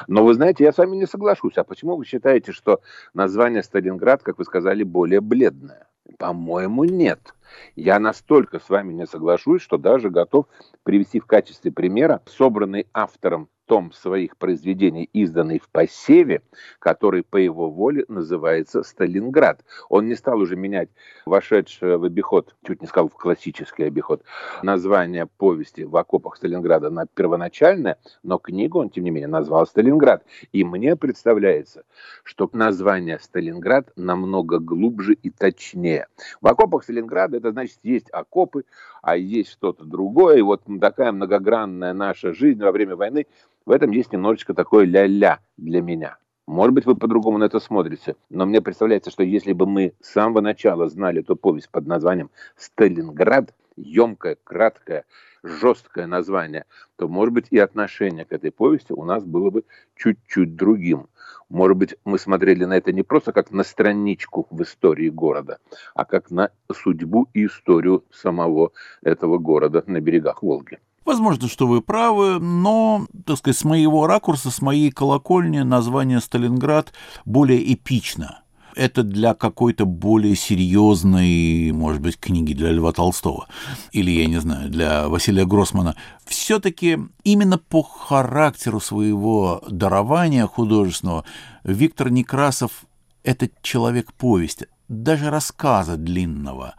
Но 0.06 0.24
вы 0.24 0.34
знаете, 0.34 0.64
я 0.64 0.72
с 0.72 0.78
вами 0.78 0.96
не 0.96 1.06
соглашусь. 1.06 1.56
А 1.56 1.64
почему 1.64 1.96
вы 1.96 2.04
считаете, 2.04 2.52
что 2.52 2.80
название 3.14 3.62
Сталинград, 3.62 4.22
как 4.22 4.38
вы 4.38 4.44
сказали, 4.44 4.82
более 4.82 5.20
бледное? 5.20 5.86
По-моему, 6.18 6.84
нет. 6.84 7.34
Я 7.76 7.98
настолько 7.98 8.58
с 8.58 8.68
вами 8.68 8.92
не 8.92 9.06
соглашусь, 9.06 9.62
что 9.62 9.78
даже 9.78 10.10
готов 10.10 10.46
привести 10.82 11.20
в 11.20 11.26
качестве 11.26 11.70
примера 11.70 12.22
собранный 12.26 12.86
автором 12.92 13.48
том 13.68 13.92
своих 13.92 14.36
произведений, 14.38 15.08
изданный 15.12 15.60
в 15.60 15.68
посеве, 15.68 16.42
который 16.78 17.22
по 17.22 17.36
его 17.36 17.70
воле 17.70 18.04
называется 18.08 18.82
«Сталинград». 18.82 19.62
Он 19.90 20.08
не 20.08 20.14
стал 20.14 20.40
уже 20.40 20.56
менять 20.56 20.88
вошедшее 21.26 21.98
в 21.98 22.04
обиход, 22.04 22.56
чуть 22.66 22.80
не 22.80 22.88
сказал 22.88 23.08
в 23.10 23.14
классический 23.14 23.84
обиход, 23.84 24.22
название 24.62 25.26
повести 25.26 25.82
«В 25.82 25.94
окопах 25.96 26.36
Сталинграда» 26.36 26.88
на 26.88 27.06
первоначальное, 27.06 27.98
но 28.22 28.38
книгу 28.38 28.80
он, 28.80 28.88
тем 28.88 29.04
не 29.04 29.10
менее, 29.10 29.28
назвал 29.28 29.66
«Сталинград». 29.66 30.24
И 30.52 30.64
мне 30.64 30.96
представляется, 30.96 31.84
что 32.24 32.48
название 32.54 33.18
«Сталинград» 33.18 33.92
намного 33.96 34.60
глубже 34.60 35.12
и 35.12 35.28
точнее. 35.28 36.06
В 36.40 36.46
окопах 36.46 36.84
Сталинграда 36.84 37.36
это 37.36 37.52
значит 37.52 37.78
есть 37.82 38.08
окопы, 38.12 38.64
а 39.02 39.16
есть 39.16 39.52
что-то 39.52 39.84
другое. 39.84 40.38
И 40.38 40.42
вот 40.42 40.62
такая 40.80 41.12
многогранная 41.12 41.92
наша 41.92 42.32
жизнь 42.32 42.62
во 42.62 42.72
время 42.72 42.96
войны– 42.96 43.26
в 43.68 43.70
этом 43.70 43.90
есть 43.90 44.14
немножечко 44.14 44.54
такое 44.54 44.86
ля-ля 44.86 45.40
для 45.58 45.82
меня. 45.82 46.16
Может 46.46 46.74
быть, 46.74 46.86
вы 46.86 46.96
по-другому 46.96 47.36
на 47.36 47.44
это 47.44 47.60
смотрите, 47.60 48.16
но 48.30 48.46
мне 48.46 48.62
представляется, 48.62 49.10
что 49.10 49.22
если 49.22 49.52
бы 49.52 49.66
мы 49.66 49.92
с 50.00 50.12
самого 50.12 50.40
начала 50.40 50.88
знали 50.88 51.20
эту 51.20 51.36
повесть 51.36 51.68
под 51.70 51.86
названием 51.86 52.30
«Сталинград», 52.56 53.54
емкое, 53.76 54.38
краткое, 54.42 55.04
жесткое 55.42 56.06
название, 56.06 56.64
то, 56.96 57.08
может 57.08 57.34
быть, 57.34 57.48
и 57.50 57.58
отношение 57.58 58.24
к 58.24 58.32
этой 58.32 58.50
повести 58.50 58.94
у 58.94 59.04
нас 59.04 59.22
было 59.22 59.50
бы 59.50 59.64
чуть-чуть 59.96 60.56
другим. 60.56 61.08
Может 61.50 61.76
быть, 61.76 61.94
мы 62.06 62.18
смотрели 62.18 62.64
на 62.64 62.78
это 62.78 62.90
не 62.92 63.02
просто 63.02 63.32
как 63.32 63.50
на 63.50 63.64
страничку 63.64 64.46
в 64.50 64.62
истории 64.62 65.10
города, 65.10 65.58
а 65.94 66.06
как 66.06 66.30
на 66.30 66.50
судьбу 66.72 67.28
и 67.34 67.44
историю 67.44 68.02
самого 68.10 68.72
этого 69.02 69.36
города 69.36 69.84
на 69.86 70.00
берегах 70.00 70.42
Волги. 70.42 70.78
Возможно, 71.08 71.48
что 71.48 71.66
вы 71.66 71.80
правы, 71.80 72.38
но, 72.38 73.06
так 73.24 73.38
сказать, 73.38 73.56
с 73.56 73.64
моего 73.64 74.06
ракурса, 74.06 74.50
с 74.50 74.60
моей 74.60 74.90
колокольни 74.90 75.60
название 75.60 76.20
«Сталинград» 76.20 76.92
более 77.24 77.72
эпично. 77.72 78.42
Это 78.76 79.02
для 79.02 79.32
какой-то 79.32 79.86
более 79.86 80.36
серьезной, 80.36 81.72
может 81.72 82.02
быть, 82.02 82.20
книги 82.20 82.52
для 82.52 82.72
Льва 82.72 82.92
Толстого 82.92 83.46
или, 83.90 84.10
я 84.10 84.26
не 84.26 84.38
знаю, 84.38 84.68
для 84.68 85.08
Василия 85.08 85.46
Гроссмана. 85.46 85.96
Все-таки 86.26 86.98
именно 87.24 87.56
по 87.56 87.82
характеру 87.82 88.78
своего 88.78 89.62
дарования 89.66 90.46
художественного 90.46 91.24
Виктор 91.64 92.10
Некрасов— 92.10 92.84
это 93.24 93.48
человек 93.62 94.12
повести, 94.12 94.66
даже 94.88 95.30
рассказа 95.30 95.96
длинного. 95.96 96.74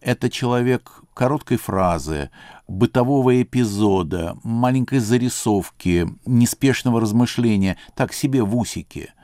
Это 0.00 0.30
человек 0.30 1.02
короткой 1.14 1.56
фразы, 1.56 2.30
бытового 2.68 3.42
эпизода, 3.42 4.36
маленькой 4.44 5.00
зарисовки, 5.00 6.08
неспешного 6.24 7.00
размышления, 7.00 7.76
так 7.96 8.12
себе 8.12 8.42
в 8.42 8.56
усике, 8.56 9.14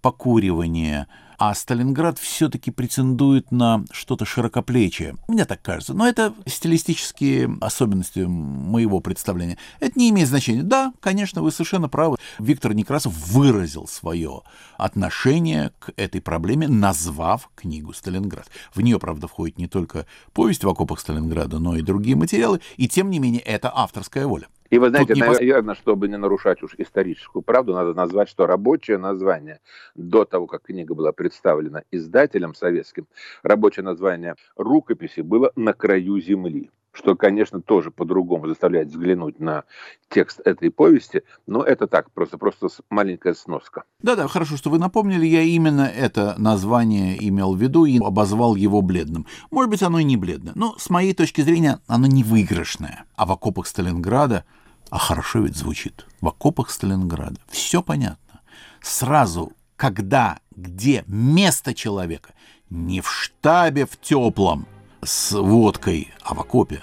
покуривания— 0.00 1.06
а 1.38 1.54
Сталинград 1.54 2.18
все-таки 2.18 2.70
претендует 2.70 3.50
на 3.50 3.84
что-то 3.90 4.24
широкоплечие. 4.24 5.16
Мне 5.28 5.44
так 5.44 5.62
кажется. 5.62 5.94
Но 5.94 6.06
это 6.06 6.34
стилистические 6.46 7.58
особенности 7.60 8.20
моего 8.20 9.00
представления. 9.00 9.58
Это 9.80 9.98
не 9.98 10.10
имеет 10.10 10.28
значения. 10.28 10.62
Да, 10.62 10.92
конечно, 11.00 11.42
вы 11.42 11.50
совершенно 11.50 11.88
правы. 11.88 12.16
Виктор 12.38 12.74
Некрасов 12.74 13.14
выразил 13.28 13.86
свое 13.86 14.42
отношение 14.76 15.72
к 15.78 15.92
этой 15.96 16.20
проблеме, 16.20 16.68
назвав 16.68 17.50
книгу 17.54 17.92
«Сталинград». 17.92 18.48
В 18.72 18.80
нее, 18.80 18.98
правда, 18.98 19.28
входит 19.28 19.58
не 19.58 19.66
только 19.66 20.06
повесть 20.32 20.64
в 20.64 20.68
окопах 20.68 21.00
Сталинграда, 21.00 21.58
но 21.58 21.76
и 21.76 21.82
другие 21.82 22.16
материалы, 22.16 22.60
и 22.76 22.88
тем 22.88 23.10
не 23.10 23.18
менее 23.18 23.40
это 23.42 23.72
авторская 23.74 24.26
воля. 24.26 24.48
И 24.70 24.78
вы 24.78 24.88
знаете, 24.88 25.14
наверное, 25.14 25.74
чтобы 25.74 26.08
не 26.08 26.16
нарушать 26.16 26.62
уж 26.62 26.74
историческую 26.78 27.42
правду, 27.42 27.74
надо 27.74 27.94
назвать, 27.94 28.28
что 28.28 28.46
рабочее 28.46 28.98
название 28.98 29.60
до 29.94 30.24
того, 30.24 30.46
как 30.46 30.62
книга 30.62 30.94
была 30.94 31.12
представлена 31.12 31.82
издателем 31.90 32.54
советским, 32.54 33.06
рабочее 33.42 33.84
название 33.84 34.36
рукописи 34.56 35.20
было 35.20 35.52
«На 35.54 35.74
краю 35.74 36.18
земли» 36.20 36.70
что, 36.94 37.16
конечно, 37.16 37.60
тоже 37.60 37.90
по-другому 37.90 38.48
заставляет 38.48 38.88
взглянуть 38.88 39.40
на 39.40 39.64
текст 40.08 40.40
этой 40.44 40.70
повести, 40.70 41.22
но 41.46 41.62
это 41.62 41.86
так, 41.86 42.10
просто, 42.12 42.38
просто 42.38 42.68
маленькая 42.88 43.34
сноска. 43.34 43.84
Да-да, 44.00 44.28
хорошо, 44.28 44.56
что 44.56 44.70
вы 44.70 44.78
напомнили, 44.78 45.26
я 45.26 45.42
именно 45.42 45.82
это 45.82 46.34
название 46.38 47.16
имел 47.28 47.54
в 47.54 47.60
виду 47.60 47.84
и 47.84 47.98
обозвал 47.98 48.54
его 48.54 48.80
бледным. 48.80 49.26
Может 49.50 49.70
быть, 49.70 49.82
оно 49.82 49.98
и 49.98 50.04
не 50.04 50.16
бледное, 50.16 50.52
но 50.54 50.76
с 50.78 50.88
моей 50.88 51.12
точки 51.12 51.40
зрения 51.42 51.80
оно 51.86 52.06
не 52.06 52.22
выигрышное. 52.22 53.04
А 53.16 53.26
в 53.26 53.32
окопах 53.32 53.66
Сталинграда 53.66 54.44
а 54.90 54.98
хорошо 54.98 55.40
ведь 55.40 55.56
звучит. 55.56 56.06
В 56.20 56.28
окопах 56.28 56.70
Сталинграда. 56.70 57.40
Все 57.48 57.82
понятно. 57.82 58.42
Сразу, 58.80 59.52
когда, 59.76 60.38
где 60.54 61.02
место 61.08 61.74
человека. 61.74 62.34
Не 62.70 63.00
в 63.00 63.10
штабе 63.10 63.86
в 63.86 64.00
теплом 64.00 64.66
с 65.04 65.32
водкой, 65.32 66.12
а 66.22 66.34
в 66.34 66.40
окопе 66.40 66.82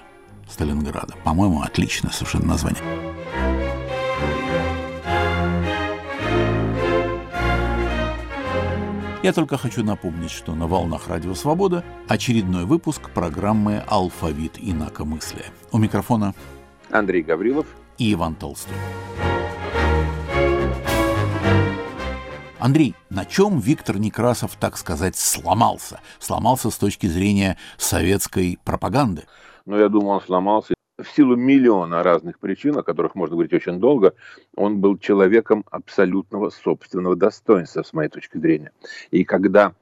Сталинграда. 0.49 1.15
По-моему, 1.23 1.61
отличное 1.61 2.11
совершенно 2.11 2.47
название. 2.47 2.81
Я 9.23 9.33
только 9.33 9.57
хочу 9.57 9.83
напомнить, 9.83 10.31
что 10.31 10.55
на 10.55 10.65
волнах 10.65 11.07
Радио 11.07 11.35
Свобода 11.35 11.83
очередной 12.07 12.65
выпуск 12.65 13.11
программы 13.11 13.83
«Алфавит 13.87 14.53
инакомыслия». 14.57 15.45
У 15.71 15.77
микрофона 15.77 16.33
Андрей 16.89 17.21
Гаврилов 17.21 17.67
и 17.99 18.13
Иван 18.13 18.33
Толстой. 18.33 18.75
Андрей, 22.61 22.93
на 23.09 23.25
чем 23.25 23.59
Виктор 23.59 23.97
Некрасов, 23.97 24.55
так 24.55 24.77
сказать, 24.77 25.15
сломался? 25.15 25.99
Сломался 26.19 26.69
с 26.69 26.77
точки 26.77 27.07
зрения 27.07 27.57
советской 27.77 28.59
пропаганды? 28.63 29.23
Ну, 29.65 29.79
я 29.79 29.89
думаю, 29.89 30.17
он 30.17 30.21
сломался 30.21 30.75
в 30.99 31.07
силу 31.07 31.35
миллиона 31.35 32.03
разных 32.03 32.37
причин, 32.37 32.77
о 32.77 32.83
которых 32.83 33.15
можно 33.15 33.33
говорить 33.33 33.53
очень 33.53 33.79
долго, 33.79 34.13
он 34.55 34.79
был 34.79 34.99
человеком 34.99 35.65
абсолютного 35.71 36.51
собственного 36.51 37.15
достоинства, 37.15 37.81
с 37.81 37.93
моей 37.93 38.09
точки 38.09 38.37
зрения. 38.37 38.71
И 39.09 39.23
когда 39.23 39.73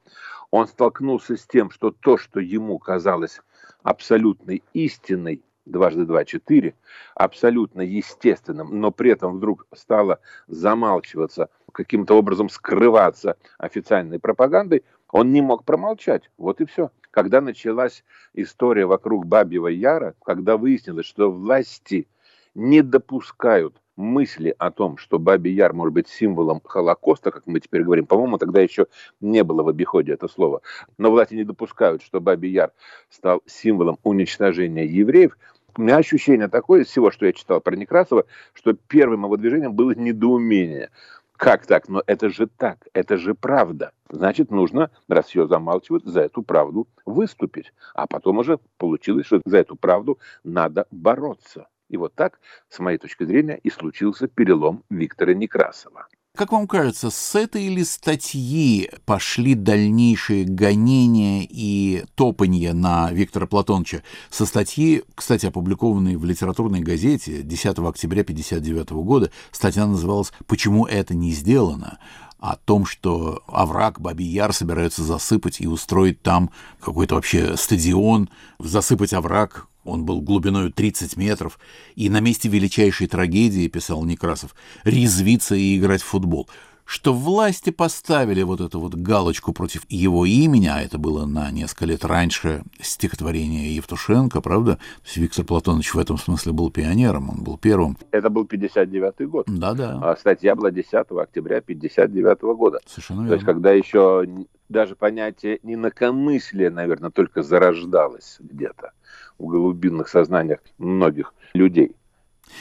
он 0.50 0.66
столкнулся 0.66 1.36
с 1.36 1.46
тем, 1.46 1.70
что 1.70 1.90
то, 1.90 2.16
что 2.16 2.40
ему 2.40 2.78
казалось 2.78 3.42
абсолютной 3.82 4.62
истиной, 4.72 5.42
дважды 5.66 6.06
два– 6.06 6.24
четыре, 6.24 6.74
абсолютно 7.14 7.82
естественным, 7.82 8.80
но 8.80 8.90
при 8.90 9.12
этом 9.12 9.36
вдруг 9.36 9.66
стало 9.74 10.20
замалчиваться, 10.46 11.50
каким-то 11.72 12.14
образом 12.14 12.48
скрываться 12.48 13.36
официальной 13.58 14.18
пропагандой, 14.18 14.84
он 15.10 15.32
не 15.32 15.40
мог 15.40 15.64
промолчать. 15.64 16.30
Вот 16.38 16.60
и 16.60 16.66
все. 16.66 16.90
Когда 17.10 17.40
началась 17.40 18.04
история 18.34 18.86
вокруг 18.86 19.26
Бабьего 19.26 19.68
Яра, 19.68 20.14
когда 20.24 20.56
выяснилось, 20.56 21.06
что 21.06 21.30
власти 21.30 22.06
не 22.54 22.82
допускают 22.82 23.80
мысли 23.96 24.54
о 24.58 24.70
том, 24.70 24.96
что 24.96 25.18
Бабий 25.18 25.52
Яр 25.52 25.74
может 25.74 25.94
быть 25.94 26.08
символом 26.08 26.60
Холокоста, 26.64 27.30
как 27.30 27.46
мы 27.46 27.60
теперь 27.60 27.82
говорим, 27.84 28.06
по-моему, 28.06 28.38
тогда 28.38 28.60
еще 28.60 28.86
не 29.20 29.44
было 29.44 29.62
в 29.62 29.68
обиходе 29.68 30.12
это 30.12 30.26
слово, 30.26 30.62
но 30.98 31.10
власти 31.10 31.34
не 31.34 31.44
допускают, 31.44 32.02
что 32.02 32.20
Бабий 32.20 32.50
Яр 32.50 32.72
стал 33.10 33.42
символом 33.46 33.98
уничтожения 34.02 34.86
евреев, 34.86 35.36
у 35.76 35.82
меня 35.82 35.98
ощущение 35.98 36.48
такое 36.48 36.82
из 36.82 36.88
всего, 36.88 37.10
что 37.10 37.26
я 37.26 37.32
читал 37.32 37.60
про 37.60 37.76
Некрасова, 37.76 38.24
что 38.54 38.72
первым 38.72 39.24
его 39.24 39.36
движением 39.36 39.72
было 39.72 39.92
недоумение. 39.92 40.90
Как 41.40 41.64
так? 41.64 41.88
Но 41.88 42.02
это 42.06 42.28
же 42.28 42.46
так, 42.46 42.86
это 42.92 43.16
же 43.16 43.34
правда. 43.34 43.92
Значит, 44.10 44.50
нужно, 44.50 44.90
раз 45.08 45.34
ее 45.34 45.46
замалчивают, 45.48 46.04
за 46.04 46.20
эту 46.20 46.42
правду 46.42 46.86
выступить. 47.06 47.72
А 47.94 48.06
потом 48.06 48.36
уже 48.36 48.58
получилось, 48.76 49.24
что 49.24 49.40
за 49.46 49.56
эту 49.56 49.74
правду 49.74 50.18
надо 50.44 50.86
бороться. 50.90 51.68
И 51.88 51.96
вот 51.96 52.14
так, 52.14 52.40
с 52.68 52.78
моей 52.78 52.98
точки 52.98 53.24
зрения, 53.24 53.56
и 53.56 53.70
случился 53.70 54.28
перелом 54.28 54.84
Виктора 54.90 55.32
Некрасова. 55.32 56.08
Как 56.36 56.52
вам 56.52 56.66
кажется, 56.66 57.10
с 57.10 57.34
этой 57.34 57.64
или 57.64 57.82
статьи 57.82 58.88
пошли 59.04 59.54
дальнейшие 59.54 60.44
гонения 60.44 61.46
и 61.46 62.04
топанье 62.14 62.72
на 62.72 63.10
Виктора 63.10 63.46
Платоновича? 63.46 64.02
Со 64.30 64.46
статьи, 64.46 65.02
кстати, 65.14 65.46
опубликованной 65.46 66.16
в 66.16 66.24
литературной 66.24 66.80
газете 66.80 67.42
10 67.42 67.66
октября 67.80 68.22
1959 68.22 68.90
года, 69.04 69.30
статья 69.50 69.86
называлась 69.86 70.32
«Почему 70.46 70.86
это 70.86 71.14
не 71.14 71.32
сделано?» 71.32 71.98
о 72.38 72.56
том, 72.56 72.86
что 72.86 73.42
овраг 73.46 74.00
Бабий 74.00 74.26
Яр 74.26 74.54
собираются 74.54 75.02
засыпать 75.02 75.60
и 75.60 75.66
устроить 75.66 76.22
там 76.22 76.50
какой-то 76.80 77.16
вообще 77.16 77.54
стадион, 77.58 78.30
засыпать 78.58 79.12
овраг 79.12 79.68
он 79.84 80.04
был 80.04 80.20
глубиной 80.20 80.72
30 80.72 81.16
метров, 81.16 81.58
и 81.94 82.08
на 82.08 82.20
месте 82.20 82.48
величайшей 82.48 83.06
трагедии, 83.06 83.68
писал 83.68 84.04
Некрасов, 84.04 84.54
резвиться 84.84 85.54
и 85.54 85.78
играть 85.78 86.02
в 86.02 86.06
футбол. 86.06 86.48
Что 86.90 87.14
власти 87.14 87.70
поставили 87.70 88.42
вот 88.42 88.60
эту 88.60 88.80
вот 88.80 88.96
галочку 88.96 89.52
против 89.52 89.82
его 89.88 90.26
имени, 90.26 90.66
а 90.66 90.80
это 90.80 90.98
было 90.98 91.24
на 91.24 91.48
несколько 91.52 91.84
лет 91.84 92.04
раньше 92.04 92.64
стихотворение 92.80 93.76
Евтушенко, 93.76 94.40
правда? 94.40 94.74
То 94.74 95.04
есть 95.04 95.16
Виктор 95.18 95.44
Платонович 95.44 95.94
в 95.94 95.98
этом 96.00 96.18
смысле 96.18 96.50
был 96.50 96.72
пионером, 96.72 97.30
он 97.30 97.44
был 97.44 97.58
первым. 97.58 97.96
Это 98.10 98.28
был 98.28 98.44
59 98.44 99.28
год. 99.28 99.46
Да-да. 99.46 100.00
А 100.02 100.16
статья 100.16 100.56
была 100.56 100.72
10 100.72 100.92
октября 100.92 101.60
59 101.60 102.40
года. 102.56 102.80
Совершенно 102.88 103.18
верно. 103.18 103.28
То 103.28 103.34
есть 103.34 103.46
когда 103.46 103.70
еще 103.70 104.26
даже 104.68 104.96
понятие 104.96 105.60
инакомыслия, 105.62 106.70
наверное, 106.70 107.10
только 107.10 107.44
зарождалось 107.44 108.38
где-то 108.40 108.90
в 109.40 109.46
глубинных 109.46 110.08
сознаниях 110.08 110.60
многих 110.78 111.34
людей. 111.54 111.96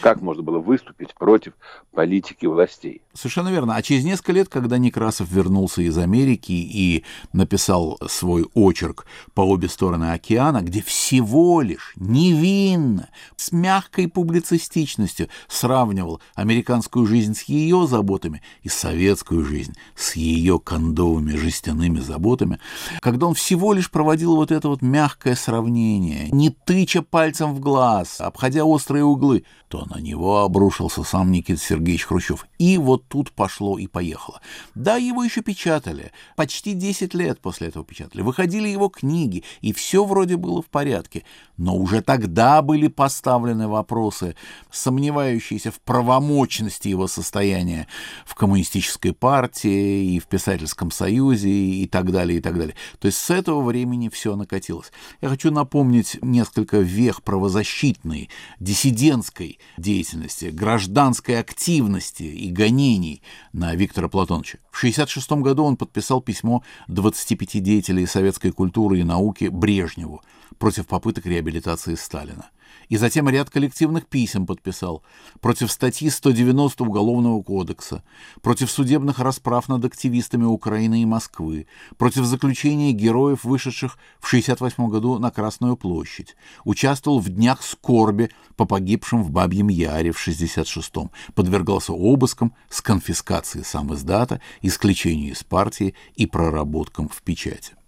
Как 0.02 0.22
можно 0.22 0.44
было 0.44 0.60
выступить 0.60 1.14
против 1.16 1.54
политики 1.92 2.46
властей? 2.46 3.02
Совершенно 3.14 3.50
верно. 3.50 3.76
А 3.76 3.82
через 3.82 4.04
несколько 4.06 4.32
лет, 4.32 4.50
когда 4.50 4.78
Некрасов 4.78 5.30
вернулся 5.30 5.82
из 5.82 5.98
Америки 5.98 6.52
и 6.52 7.04
написал 7.34 7.98
свой 8.08 8.46
очерк 8.54 9.06
по 9.34 9.42
обе 9.42 9.68
стороны 9.68 10.14
океана, 10.14 10.62
где 10.62 10.82
всего 10.82 11.62
лишь 11.62 11.94
невинно, 11.98 13.10
с 13.36 13.52
мягкой 13.52 14.08
публицистичностью 14.08 15.28
сравнивал 15.48 16.22
американскую 16.36 17.06
жизнь 17.06 17.36
с 17.36 17.44
ее 17.44 17.88
заботами 17.88 18.42
и 18.64 18.70
советскую 18.70 19.44
жизнь 19.44 19.76
с 19.96 20.16
ее 20.16 20.60
кондовыми 20.60 21.36
жестяными 21.36 22.00
заботами, 22.00 22.60
когда 23.02 23.28
он 23.28 23.34
всего 23.34 23.74
лишь 23.74 23.92
проводил 23.92 24.36
вот 24.36 24.52
это 24.52 24.70
вот 24.70 24.82
мягкое 24.82 25.36
сравнение, 25.36 26.30
не 26.32 26.50
тыча 26.50 27.02
пальцем 27.02 27.54
в 27.54 27.60
глаз, 27.60 28.22
обходя 28.22 28.64
острые 28.66 29.04
углы, 29.04 29.44
то 29.68 29.79
на 29.86 30.00
него 30.00 30.40
обрушился 30.40 31.04
сам 31.04 31.32
Никита 31.32 31.60
Сергеевич 31.60 32.06
Хрущев. 32.06 32.46
И 32.58 32.78
вот 32.78 33.08
тут 33.08 33.32
пошло 33.32 33.78
и 33.78 33.88
поехало. 33.88 34.42
Да, 34.76 34.98
его 34.98 35.24
еще 35.24 35.42
печатали. 35.42 36.12
Почти 36.36 36.74
10 36.74 37.14
лет 37.14 37.40
после 37.40 37.68
этого 37.68 37.86
печатали. 37.86 38.22
Выходили 38.22 38.68
его 38.68 38.90
книги, 38.90 39.44
и 39.62 39.74
все 39.74 40.06
вроде 40.06 40.38
было 40.38 40.62
в 40.62 40.68
порядке. 40.68 41.24
Но 41.58 41.76
уже 41.76 42.02
тогда 42.02 42.62
были 42.62 42.88
поставлены 42.88 43.68
вопросы, 43.68 44.36
сомневающиеся 44.72 45.72
в 45.72 45.80
правомочности 45.82 46.88
его 46.88 47.08
состояния 47.08 47.88
в 48.26 48.36
коммунистической 48.36 49.14
партии 49.14 50.16
и 50.16 50.20
в 50.20 50.28
писательском 50.28 50.92
союзе 50.92 51.50
и 51.50 51.88
так 51.88 52.12
далее, 52.12 52.40
и 52.40 52.42
так 52.42 52.58
далее. 52.58 52.76
То 53.00 53.08
есть 53.08 53.18
с 53.18 53.30
этого 53.30 53.62
времени 53.62 54.10
все 54.10 54.36
накатилось. 54.36 54.92
Я 55.22 55.30
хочу 55.30 55.52
напомнить 55.52 56.18
несколько 56.22 56.78
вех 56.80 57.24
правозащитной, 57.24 58.30
диссидентской 58.60 59.60
деятельности, 59.78 60.46
гражданской 60.46 61.40
активности 61.40 62.24
и 62.24 62.52
гонений 62.52 63.22
на 63.54 63.76
Виктора 63.76 64.08
Платоновича. 64.08 64.60
В 64.72 64.78
1966 64.78 65.32
году 65.44 65.64
он 65.64 65.78
подписал 65.78 66.22
письмо 66.22 66.64
25 66.88 67.62
деятелей 67.64 68.06
советской 68.06 68.52
культуры 68.52 69.00
и 69.00 69.04
науки 69.04 69.46
Брежневу 69.46 70.22
против 70.58 70.88
попыток 70.88 71.26
реабилитации 71.26 71.96
Сталина 71.96 72.50
и 72.90 72.98
затем 72.98 73.30
ряд 73.30 73.50
коллективных 73.50 74.08
писем 74.08 74.46
подписал 74.46 75.04
против 75.40 75.72
статьи 75.72 76.10
190 76.10 76.84
Уголовного 76.84 77.42
кодекса, 77.42 78.04
против 78.42 78.70
судебных 78.70 79.20
расправ 79.20 79.70
над 79.70 79.86
активистами 79.86 80.44
Украины 80.44 81.04
и 81.04 81.06
Москвы, 81.06 81.68
против 81.98 82.26
заключения 82.26 82.92
героев, 82.92 83.44
вышедших 83.44 83.98
в 84.20 84.28
1968 84.28 84.90
году 84.90 85.20
на 85.20 85.32
Красную 85.32 85.78
площадь, 85.78 86.36
участвовал 86.66 87.20
в 87.20 87.30
днях 87.30 87.64
скорби 87.64 88.32
по 88.56 88.66
погибшим 88.66 89.24
в 89.24 89.30
Бабьем 89.30 89.70
Яре 89.70 90.12
в 90.12 90.28
1966-м, 90.28 91.12
подвергался 91.36 91.94
обыскам 91.94 92.54
с 92.70 92.82
конфискацией 92.82 93.64
сам 93.64 93.94
издата, 93.94 94.42
исключению 94.62 95.34
из 95.34 95.44
партии 95.44 95.94
и 96.16 96.26
проработкам 96.26 97.08
в 97.08 97.22
печати. 97.22 97.79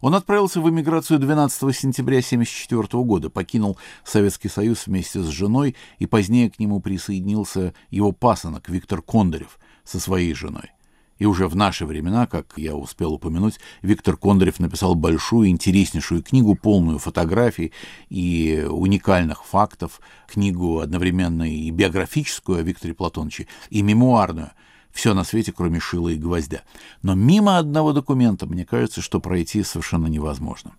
Он 0.00 0.14
отправился 0.14 0.60
в 0.60 0.68
эмиграцию 0.68 1.18
12 1.18 1.76
сентября 1.76 2.18
1974 2.18 3.02
года, 3.02 3.30
покинул 3.30 3.78
Советский 4.04 4.48
Союз 4.48 4.86
вместе 4.86 5.20
с 5.20 5.26
женой, 5.26 5.74
и 5.98 6.06
позднее 6.06 6.50
к 6.50 6.58
нему 6.58 6.80
присоединился 6.80 7.74
его 7.90 8.12
пасынок 8.12 8.68
Виктор 8.68 9.02
Кондарев 9.02 9.58
со 9.84 9.98
своей 9.98 10.34
женой. 10.34 10.70
И 11.18 11.26
уже 11.26 11.48
в 11.48 11.56
наши 11.56 11.84
времена, 11.84 12.28
как 12.28 12.52
я 12.56 12.76
успел 12.76 13.14
упомянуть, 13.14 13.58
Виктор 13.82 14.16
Кондарев 14.16 14.60
написал 14.60 14.94
большую, 14.94 15.48
интереснейшую 15.48 16.22
книгу, 16.22 16.54
полную 16.54 17.00
фотографий 17.00 17.72
и 18.08 18.64
уникальных 18.70 19.44
фактов, 19.44 20.00
книгу 20.28 20.78
одновременно 20.78 21.42
и 21.42 21.70
биографическую 21.70 22.60
о 22.60 22.62
Викторе 22.62 22.94
Платоновиче, 22.94 23.48
и 23.70 23.82
мемуарную– 23.82 24.52
все 24.98 25.14
на 25.14 25.22
свете, 25.22 25.52
кроме 25.52 25.78
шила 25.78 26.08
и 26.08 26.16
гвоздя. 26.16 26.62
Но 27.02 27.14
мимо 27.14 27.58
одного 27.58 27.92
документа, 27.92 28.46
мне 28.46 28.64
кажется, 28.64 29.00
что 29.00 29.20
пройти 29.20 29.62
совершенно 29.62 30.08
невозможно. 30.08 30.72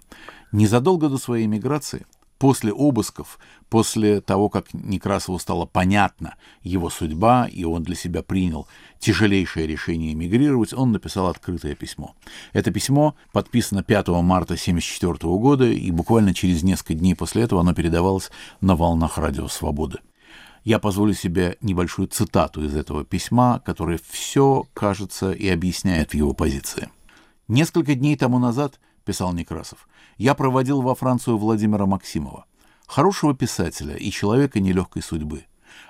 Незадолго 0.51 1.07
до 1.07 1.17
своей 1.17 1.47
миграции, 1.47 2.05
после 2.37 2.73
обысков, 2.73 3.39
после 3.69 4.19
того, 4.19 4.49
как 4.49 4.73
Некрасову 4.73 5.39
стало 5.39 5.65
понятно 5.65 6.35
его 6.63 6.89
судьба, 6.89 7.47
и 7.47 7.63
он 7.63 7.83
для 7.83 7.95
себя 7.95 8.21
принял 8.21 8.67
тяжелейшее 8.99 9.67
решение 9.67 10.11
эмигрировать, 10.11 10.73
он 10.73 10.91
написал 10.91 11.27
открытое 11.27 11.75
письмо. 11.75 12.13
Это 12.51 12.71
письмо 12.71 13.15
подписано 13.31 13.83
5 13.83 14.09
марта 14.09 14.55
1974 14.55 15.33
года, 15.37 15.65
и 15.65 15.91
буквально 15.91 16.33
через 16.33 16.61
несколько 16.61 16.93
дней 16.93 17.15
после 17.15 17.43
этого 17.43 17.61
оно 17.61 17.73
передавалось 17.73 18.31
на 18.59 18.75
волнах 18.75 19.17
радио 19.17 19.47
«Свободы». 19.47 19.99
Я 20.69 20.77
позволю 20.77 21.15
себе 21.15 21.57
небольшую 21.61 22.09
цитату 22.09 22.63
из 22.63 22.75
этого 22.75 23.03
письма, 23.03 23.59
которое 23.65 23.99
все, 24.07 24.67
кажется, 24.75 25.31
и 25.31 25.47
объясняет 25.47 26.13
его 26.13 26.35
позиции. 26.35 26.89
«Несколько 27.47 27.95
дней 27.95 28.15
тому 28.15 28.37
назад,— 28.37 28.79
писал 29.03 29.33
Некрасов,— 29.33 29.89
я 30.19 30.35
проводил 30.35 30.81
во 30.83 30.93
Францию 30.93 31.39
Владимира 31.39 31.87
Максимова, 31.87 32.45
хорошего 32.85 33.33
писателя 33.33 33.95
и 33.95 34.11
человека 34.11 34.59
нелегкой 34.59 35.01
судьбы. 35.01 35.45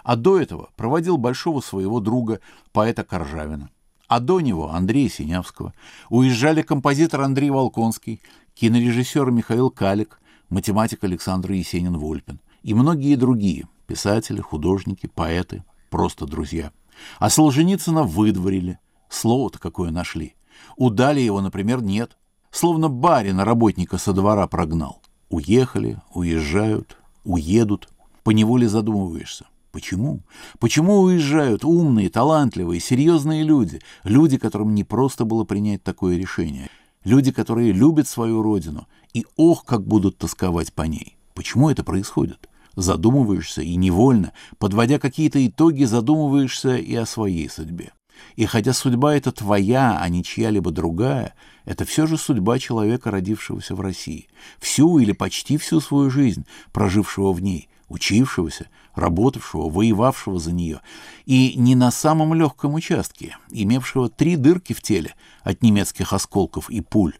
А 0.05 0.15
до 0.15 0.39
этого 0.39 0.69
проводил 0.77 1.17
большого 1.17 1.59
своего 1.59 1.99
друга, 1.99 2.39
поэта 2.71 3.03
Коржавина. 3.03 3.69
А 4.07 4.21
до 4.21 4.39
него 4.39 4.71
Андрея 4.71 5.09
Синявского. 5.09 5.73
Уезжали 6.09 6.61
композитор 6.61 7.19
Андрей 7.23 7.49
Волконский, 7.49 8.21
кинорежиссер 8.53 9.29
Михаил 9.29 9.71
Калик, 9.71 10.21
математик 10.47 11.03
Александр 11.03 11.51
Есенин-Вольпин 11.51 12.39
и 12.63 12.73
многие 12.73 13.17
другие— 13.17 13.67
Писатели, 13.89 14.39
художники, 14.39 15.07
поэты, 15.07 15.63
просто 15.89 16.27
друзья. 16.27 16.71
А 17.17 17.31
Солженицына 17.31 18.03
выдворили. 18.03 18.77
Слово-то 19.09 19.57
какое 19.57 19.89
нашли. 19.89 20.35
Удали 20.77 21.25
его, 21.25 21.41
например, 21.41 21.81
нет. 21.81 22.15
Словно 22.51 22.87
барина 22.87 23.45
работника 23.45 23.97
со 23.97 24.13
двора 24.13 24.45
прогнал. 24.45 25.01
Уехали, 25.29 25.97
уезжают, 26.13 26.97
уедут. 27.23 27.89
Поневоле 28.23 28.69
задумываешься. 28.69 29.47
Почему? 29.71 30.19
Почему 30.59 30.99
уезжают 30.99 31.65
умные, 31.65 32.11
талантливые, 32.11 32.79
серьезные 32.79 33.41
люди? 33.41 33.81
Люди, 34.03 34.37
которым 34.37 34.75
не 34.75 34.83
просто 34.83 35.25
было 35.25 35.45
принять 35.45 35.81
такое 35.81 36.15
решение. 36.15 36.69
люди, 37.03 37.31
которые 37.31 37.71
любят 37.71 38.07
свою 38.07 38.43
родину, 38.43 38.87
и 39.15 39.25
ох, 39.35 39.65
как 39.65 39.87
будут 39.87 40.19
тосковать 40.19 40.73
по 40.73 40.83
ней. 40.83 41.17
Почему 41.33 41.71
это 41.71 41.83
происходит? 41.83 42.48
Задумываешься 42.79 43.61
и 43.61 43.75
невольно, 43.75 44.31
подводя 44.57 44.99
какие-то 44.99 45.45
итоги, 45.45 45.83
задумываешься 45.83 46.77
и 46.77 46.95
о 46.95 47.05
своей 47.05 47.49
судьбе. 47.49 47.91
И 48.37 48.45
хотя 48.45 48.71
судьба 48.71 49.15
эта 49.15 49.33
твоя, 49.33 49.99
а 49.99 50.07
не 50.07 50.23
чья-либо 50.23 50.71
другая, 50.71 51.33
это 51.65 51.83
все 51.83 52.07
же 52.07 52.17
судьба 52.17 52.57
человека, 52.57 53.11
родившегося 53.11 53.75
в 53.75 53.81
России, 53.81 54.29
всю 54.59 54.97
или 54.99 55.11
почти 55.11 55.57
всю 55.57 55.81
свою 55.81 56.09
жизнь, 56.09 56.45
прожившего 56.71 57.33
в 57.33 57.41
ней, 57.41 57.67
учившегося, 57.89 58.67
работавшего, 58.95 59.69
воевавшего 59.69 60.39
за 60.39 60.53
нее, 60.53 60.79
и 61.25 61.55
не 61.57 61.75
на 61.75 61.91
самом 61.91 62.33
легком 62.33 62.75
участке, 62.75 63.35
имевшего 63.49 64.07
три 64.07 64.37
дырки 64.37 64.71
в 64.71 64.81
теле 64.81 65.15
от 65.43 65.61
немецких 65.63 66.13
осколков 66.13 66.69
и 66.69 66.79
пуль. 66.79 67.15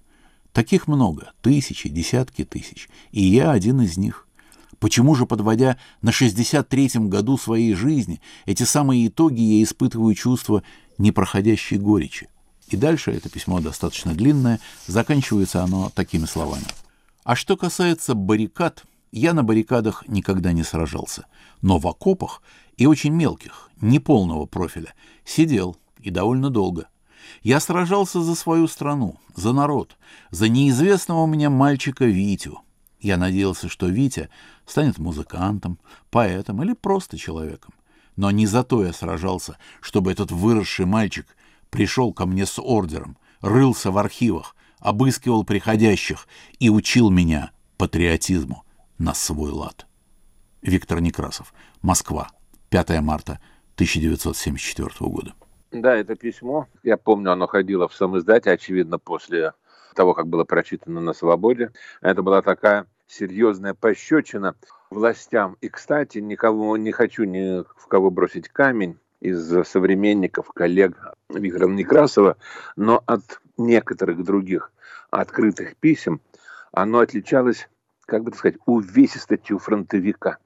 Таких 0.53 0.87
много, 0.87 1.33
тысячи, 1.41 1.89
десятки 1.89 2.45
тысяч, 2.45 2.87
и 3.11 3.21
я 3.21 3.51
один 3.51 3.81
из 3.81 3.97
них. 3.97 4.25
Почему 4.79 5.15
же, 5.15 5.25
подводя 5.25 5.77
на 6.01 6.09
63-м 6.09 7.09
году 7.09 7.37
своей 7.37 7.73
жизни 7.73 8.21
эти 8.45 8.63
самые 8.63 9.07
итоги, 9.07 9.41
я 9.41 9.63
испытываю 9.63 10.15
чувство 10.15 10.63
непроходящей 10.97 11.77
горечи? 11.77 12.29
И 12.69 12.77
дальше 12.77 13.11
это 13.11 13.29
письмо 13.29 13.59
достаточно 13.59 14.13
длинное, 14.13 14.59
заканчивается 14.87 15.63
оно 15.63 15.89
такими 15.93 16.25
словами. 16.25 16.65
А 17.23 17.35
что 17.35 17.57
касается 17.57 18.15
баррикад, 18.15 18.85
я 19.11 19.33
на 19.33 19.43
баррикадах 19.43 20.07
никогда 20.07 20.51
не 20.53 20.63
сражался, 20.63 21.25
но 21.61 21.77
в 21.77 21.87
окопах 21.87 22.41
и 22.77 22.85
очень 22.85 23.13
мелких, 23.13 23.69
неполного 23.81 24.45
профиля, 24.45 24.93
сидел 25.25 25.77
и 25.99 26.11
довольно 26.11 26.49
долго. 26.49 26.87
Я 27.43 27.59
сражался 27.59 28.21
за 28.21 28.35
свою 28.35 28.67
страну, 28.67 29.17
за 29.35 29.51
народ, 29.51 29.97
за 30.31 30.47
неизвестного 30.47 31.25
мне 31.25 31.49
мальчика 31.49 32.05
Витю. 32.05 32.61
Я 33.01 33.17
надеялся, 33.17 33.69
что 33.69 33.87
Витя 33.87 34.29
станет 34.69 34.99
музыкантом, 34.99 35.79
поэтом 36.11 36.61
или 36.63 36.73
просто 36.73 37.17
человеком. 37.17 37.73
Но 38.15 38.31
не 38.31 38.45
за 38.45 38.63
то 38.63 38.83
я 38.83 38.93
сражался, 38.93 39.57
чтобы 39.81 40.11
этот 40.11 40.31
выросший 40.31 40.85
мальчик 40.85 41.25
пришел 41.69 42.13
ко 42.13 42.25
мне 42.25 42.45
с 42.45 42.59
ордером, 42.59 43.17
рылся 43.41 43.91
в 43.91 43.97
архивах, 43.97 44.55
обыскивал 44.79 45.43
приходящих 45.43 46.27
и 46.59 46.69
учил 46.69 47.09
меня 47.09 47.51
патриотизму 47.77 48.63
на 48.97 49.13
свой 49.13 49.51
лад. 49.51 49.87
Виктор 50.61 50.99
Некрасов. 50.99 51.53
Москва. 51.81 52.29
5 52.69 53.01
марта 53.01 53.39
1974 53.75 54.89
года. 55.09 55.33
Да, 55.71 55.95
это 55.95 56.15
письмо. 56.15 56.67
Я 56.83 56.97
помню, 56.97 57.31
оно 57.31 57.47
ходило 57.47 57.87
в 57.87 57.95
сам 57.95 58.17
издате, 58.17 58.51
очевидно, 58.51 58.99
после 58.99 59.53
того, 59.95 60.13
как 60.13 60.27
было 60.27 60.43
прочитано 60.43 60.99
на 60.99 61.13
«Свободе». 61.13 61.71
Это 62.01 62.21
была 62.21 62.41
такая 62.41 62.85
серьезная 63.09 63.73
пощечина 63.73 64.55
властям. 64.89 65.57
И, 65.61 65.67
кстати, 65.67 66.19
никого 66.19 66.77
не 66.77 66.91
хочу 66.91 67.23
ни 67.23 67.63
в 67.63 67.87
кого 67.87 68.11
бросить 68.11 68.47
камень 68.49 68.97
из 69.19 69.67
современников, 69.67 70.49
коллег 70.53 70.95
Виктора 71.29 71.67
Некрасова, 71.67 72.37
но 72.77 73.03
от 73.05 73.41
некоторых 73.57 74.23
других 74.23 74.71
открытых 75.09 75.75
писем 75.75 76.21
оно 76.71 76.99
отличалось 76.99 77.67
как 78.09 78.23
бы 78.23 78.31
так 78.31 78.39
сказать, 78.39 78.57
увесистостью 78.65 79.59
фронтовика. 79.59 80.39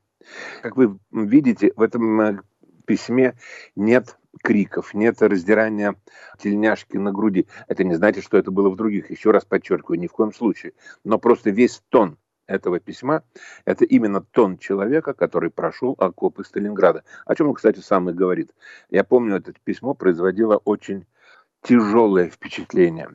Как 0.61 0.75
вы 0.77 0.97
видите, 1.11 1.71
в 1.75 1.81
этом 1.81 2.21
э, 2.21 2.39
письме 2.85 3.35
нет 3.75 4.17
криков, 4.41 4.93
нет 4.93 5.21
раздирания 5.21 5.95
тельняшки 6.39 6.97
на 6.97 7.11
груди. 7.11 7.47
Это 7.67 7.83
не 7.83 7.95
значит, 7.95 8.23
что 8.23 8.37
это 8.37 8.51
было 8.51 8.69
в 8.69 8.75
других. 8.75 9.09
Еще 9.09 9.31
раз 9.31 9.45
подчеркиваю, 9.45 9.99
ни 9.99 10.07
в 10.07 10.11
коем 10.11 10.33
случае. 10.33 10.73
Но 11.03 11.17
просто 11.17 11.49
весь 11.49 11.81
тон 11.89 12.17
этого 12.53 12.79
письма– 12.79 13.23
это 13.65 13.85
именно 13.85 14.21
тон 14.21 14.57
человека, 14.57 15.13
который 15.13 15.49
прошел 15.49 15.95
окопы 15.97 16.43
Сталинграда. 16.43 17.03
О 17.25 17.35
чем 17.35 17.47
он, 17.49 17.55
кстати, 17.55 17.79
сам 17.79 18.09
и 18.09 18.13
говорит. 18.13 18.51
Я 18.89 19.03
помню, 19.03 19.35
это 19.35 19.53
письмо 19.63 19.93
производило 19.93 20.57
очень 20.57 21.05
тяжелое 21.61 22.29
впечатление 22.29 23.09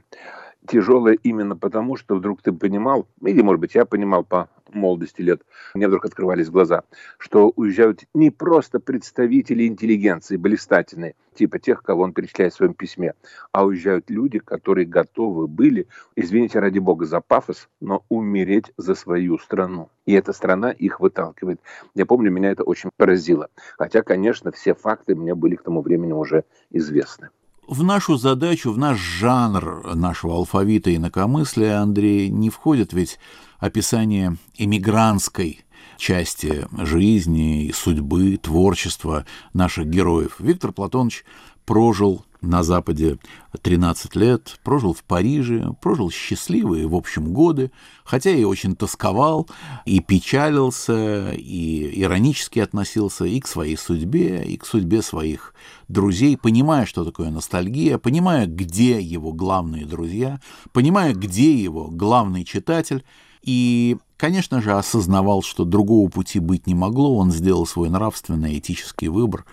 тяжелое 0.66 1.14
именно 1.22 1.56
потому, 1.56 1.96
что 1.96 2.16
вдруг 2.16 2.42
ты 2.42 2.52
понимал, 2.52 3.08
или, 3.22 3.42
может 3.42 3.60
быть, 3.60 3.74
я 3.74 3.84
понимал 3.84 4.24
по 4.24 4.48
молодости 4.72 5.22
лет, 5.22 5.42
мне 5.74 5.88
вдруг 5.88 6.04
открывались 6.04 6.50
глаза, 6.50 6.82
что 7.18 7.52
уезжают 7.56 8.04
не 8.14 8.30
просто 8.30 8.80
представители 8.80 9.66
интеллигенции, 9.66 10.36
блистательные, 10.36 11.14
типа 11.34 11.58
тех, 11.58 11.82
кого 11.82 12.02
он 12.02 12.12
перечисляет 12.12 12.52
в 12.52 12.56
своем 12.56 12.74
письме, 12.74 13.14
а 13.52 13.64
уезжают 13.64 14.10
люди, 14.10 14.38
которые 14.38 14.86
готовы 14.86 15.46
были, 15.46 15.86
извините 16.16 16.58
ради 16.58 16.78
бога 16.78 17.06
за 17.06 17.20
пафос, 17.20 17.68
но 17.80 18.04
умереть 18.08 18.72
за 18.76 18.94
свою 18.94 19.38
страну. 19.38 19.90
И 20.06 20.12
эта 20.12 20.32
страна 20.32 20.70
их 20.70 21.00
выталкивает. 21.00 21.60
Я 21.94 22.06
помню, 22.06 22.30
меня 22.30 22.50
это 22.50 22.64
очень 22.64 22.90
поразило. 22.96 23.48
Хотя, 23.76 24.02
конечно, 24.02 24.50
все 24.52 24.74
факты 24.74 25.14
мне 25.14 25.34
были 25.34 25.56
к 25.56 25.62
тому 25.62 25.82
времени 25.82 26.12
уже 26.12 26.44
известны. 26.70 27.30
В 27.68 27.84
нашу 27.84 28.16
задачу, 28.16 28.72
в 28.72 28.78
наш 28.78 28.98
жанр 28.98 29.94
нашего 29.94 30.36
алфавита 30.36 30.96
инакомыслия, 30.96 31.82
Андрей, 31.82 32.30
не 32.30 32.48
входит 32.48 32.94
ведь 32.94 33.18
описание 33.58 34.38
эмигрантской 34.56 35.60
части 35.98 36.66
жизни, 36.78 37.70
судьбы, 37.74 38.38
творчества 38.38 39.26
наших 39.52 39.86
героев. 39.86 40.36
Виктор 40.38 40.72
Платонович 40.72 41.26
прожил 41.66 42.24
на 42.40 42.62
Западе 42.62 43.18
13 43.60 44.14
лет, 44.16 44.60
прожил 44.62 44.92
в 44.92 45.02
Париже, 45.02 45.74
прожил 45.80 46.10
счастливые, 46.10 46.86
в 46.86 46.94
общем, 46.94 47.32
годы, 47.32 47.72
хотя 48.04 48.30
и 48.30 48.44
очень 48.44 48.76
тосковал, 48.76 49.48
и 49.84 50.00
печалился, 50.00 51.32
и 51.32 52.00
иронически 52.00 52.60
относился 52.60 53.24
и 53.24 53.40
к 53.40 53.46
своей 53.46 53.76
судьбе, 53.76 54.44
и 54.44 54.56
к 54.56 54.66
судьбе 54.66 55.02
своих 55.02 55.54
друзей, 55.88 56.36
понимая, 56.36 56.86
что 56.86 57.04
такое 57.04 57.30
ностальгия, 57.30 57.98
понимая, 57.98 58.46
где 58.46 59.00
его 59.00 59.32
главные 59.32 59.84
друзья, 59.84 60.40
понимая, 60.72 61.14
где 61.14 61.54
его 61.54 61.88
главный 61.88 62.44
читатель, 62.44 63.04
и, 63.42 63.96
конечно 64.16 64.60
же, 64.60 64.72
осознавал, 64.72 65.42
что 65.42 65.64
другого 65.64 66.08
пути 66.08 66.38
быть 66.38 66.66
не 66.66 66.74
могло, 66.74 67.16
он 67.16 67.32
сделал 67.32 67.66
свой 67.66 67.88
нравственный, 67.88 68.58
этический 68.58 69.08
выбор, 69.08 69.44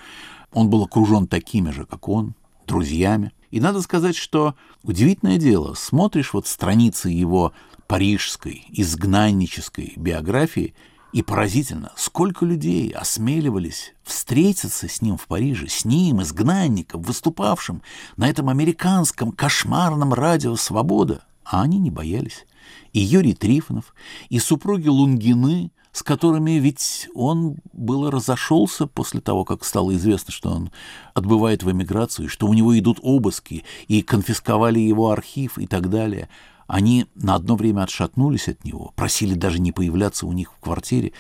он 0.54 0.70
был 0.70 0.84
окружен 0.84 1.28
такими 1.28 1.72
же, 1.72 1.86
как 1.86 2.08
он, 2.08 2.36
друзьями. 2.66 3.34
И 3.52 3.60
надо 3.60 3.82
сказать, 3.82 4.16
что 4.16 4.56
удивительное 4.84 5.38
дело, 5.38 5.74
смотришь 5.76 6.34
вот 6.34 6.48
страницы 6.48 7.10
его 7.10 7.54
парижской, 7.88 8.66
изгнаннической 8.70 9.94
биографии, 9.96 10.74
и 11.14 11.22
поразительно, 11.22 11.94
сколько 11.96 12.46
людей 12.46 12.92
осмеливались 12.92 13.94
встретиться 14.04 14.90
с 14.90 15.02
ним 15.02 15.16
в 15.16 15.28
Париже, 15.28 15.70
с 15.70 15.86
ним, 15.86 16.22
изгнанником, 16.22 17.02
выступавшим 17.04 17.82
на 18.18 18.28
этом 18.28 18.50
американском 18.50 19.32
кошмарном 19.32 20.14
радио 20.14 20.58
«Свобода», 20.58 21.24
а 21.46 21.62
они 21.62 21.80
не 21.80 21.90
боялись. 21.90 22.46
И 22.92 23.00
Юрий 23.00 23.34
Трифонов, 23.34 23.96
и 24.28 24.40
супруги 24.40 24.90
Лунгины, 24.90 25.72
с 25.96 26.04
которыми 26.04 26.52
ведь 26.60 27.08
он 27.16 27.56
было 27.72 28.12
разошелся 28.12 28.86
после 28.86 29.22
того, 29.22 29.46
как 29.46 29.64
стало 29.64 29.96
известно, 29.96 30.34
что 30.34 30.50
он 30.50 30.70
отбывает 31.14 31.64
в 31.64 31.72
эмиграцию, 31.72 32.28
что 32.28 32.48
у 32.48 32.54
него 32.54 32.78
идут 32.78 33.00
обыски, 33.02 33.64
и 33.88 34.02
конфисковали 34.02 34.78
его 34.78 35.12
архив 35.12 35.58
и 35.58 35.68
так 35.68 35.90
далее. 35.90 36.28
Они 36.68 37.06
на 37.16 37.36
одно 37.36 37.56
время 37.56 37.84
отшатнулись 37.84 38.50
от 38.50 38.66
него, 38.66 38.92
просили 38.98 39.36
даже 39.36 39.62
не 39.62 39.72
появляться 39.72 40.26
у 40.26 40.34
них 40.34 40.52
в 40.52 40.60
квартире, 40.60 41.14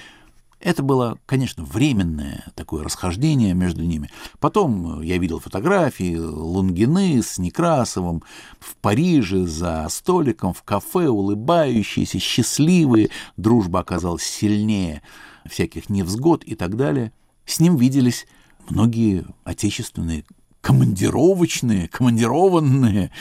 это 0.66 0.82
было, 0.82 1.20
конечно, 1.28 1.64
временное 1.64 2.44
такое 2.56 2.84
расхождение 2.84 3.54
между 3.54 3.84
ними. 3.84 4.10
Потом 4.40 5.00
я 5.04 5.20
видел 5.20 5.40
фотографии 5.40 6.16
Лунгины 6.18 7.22
с 7.22 7.38
Некрасовым 7.38 8.24
в 8.60 8.76
Париже 8.78 9.46
за 9.46 9.86
столиком 9.90 10.54
в 10.54 10.64
кафе, 10.64 11.08
улыбающиеся, 11.08 12.18
счастливые. 12.18 13.12
Дружба 13.38 13.82
оказалась 13.82 14.24
сильнее 14.24 15.04
всяких 15.46 15.88
невзгод 15.88 16.44
и 16.44 16.56
так 16.56 16.76
далее. 16.76 17.12
С 17.46 17.60
ним 17.60 17.78
виделись 17.78 18.26
многие 18.68 19.24
отечественные 19.44 20.26
командировочные, 20.62 21.88
командированные, 21.90 23.12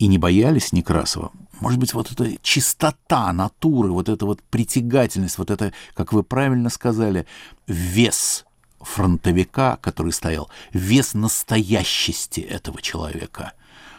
и 0.00 0.06
не 0.06 0.18
боялись 0.18 0.72
Некрасова. 0.72 1.30
Может 1.60 1.78
быть, 1.78 1.92
вот 1.92 2.10
эта 2.10 2.42
чистота 2.42 3.30
натуры, 3.34 3.90
вот 3.90 4.08
эта 4.08 4.24
вот 4.24 4.42
притягательность, 4.42 5.36
вот 5.36 5.50
это, 5.50 5.74
как 5.92 6.14
вы 6.14 6.22
правильно 6.22 6.70
сказали, 6.70 7.26
вес 7.66 8.46
фронтовика, 8.80 9.76
который 9.82 10.12
стоял, 10.12 10.50
вес 10.72 11.12
настоящести 11.12 12.40
этого 12.40 12.80
человека. 12.80 13.52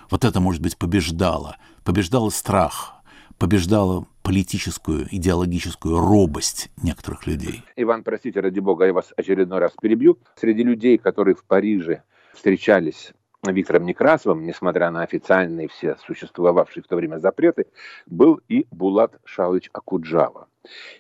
Вот 0.10 0.26
это, 0.26 0.40
может 0.40 0.60
быть, 0.64 0.76
побеждало. 0.76 1.58
Побеждало 1.84 2.32
страх, 2.32 2.96
побеждало 3.38 4.08
политическую, 4.24 5.08
идеологическую 5.12 6.00
робость 6.00 6.72
некоторых 6.82 7.28
людей. 7.28 7.64
Иван, 7.76 8.04
простите, 8.04 8.40
ради 8.40 8.60
бога, 8.60 8.88
я 8.88 8.94
вас 8.94 9.14
очередной 9.16 9.60
раз 9.60 9.74
перебью. 9.80 10.18
Среди 10.36 10.64
людей, 10.64 10.98
которые 10.98 11.36
в 11.36 11.44
Париже 11.44 12.02
встречались 12.34 13.14
Виктором 13.50 13.86
Некрасовым, 13.86 14.46
несмотря 14.46 14.92
на 14.92 15.02
официальные 15.02 15.68
все 15.68 15.98
существовавшие 16.06 16.84
в 16.84 16.88
то 16.88 16.96
время 16.96 17.18
запреты, 17.18 17.66
был 18.06 18.40
и 18.48 18.68
Булат 18.70 19.20
Шалыч 19.26 19.70
Акуджава. 19.74 20.48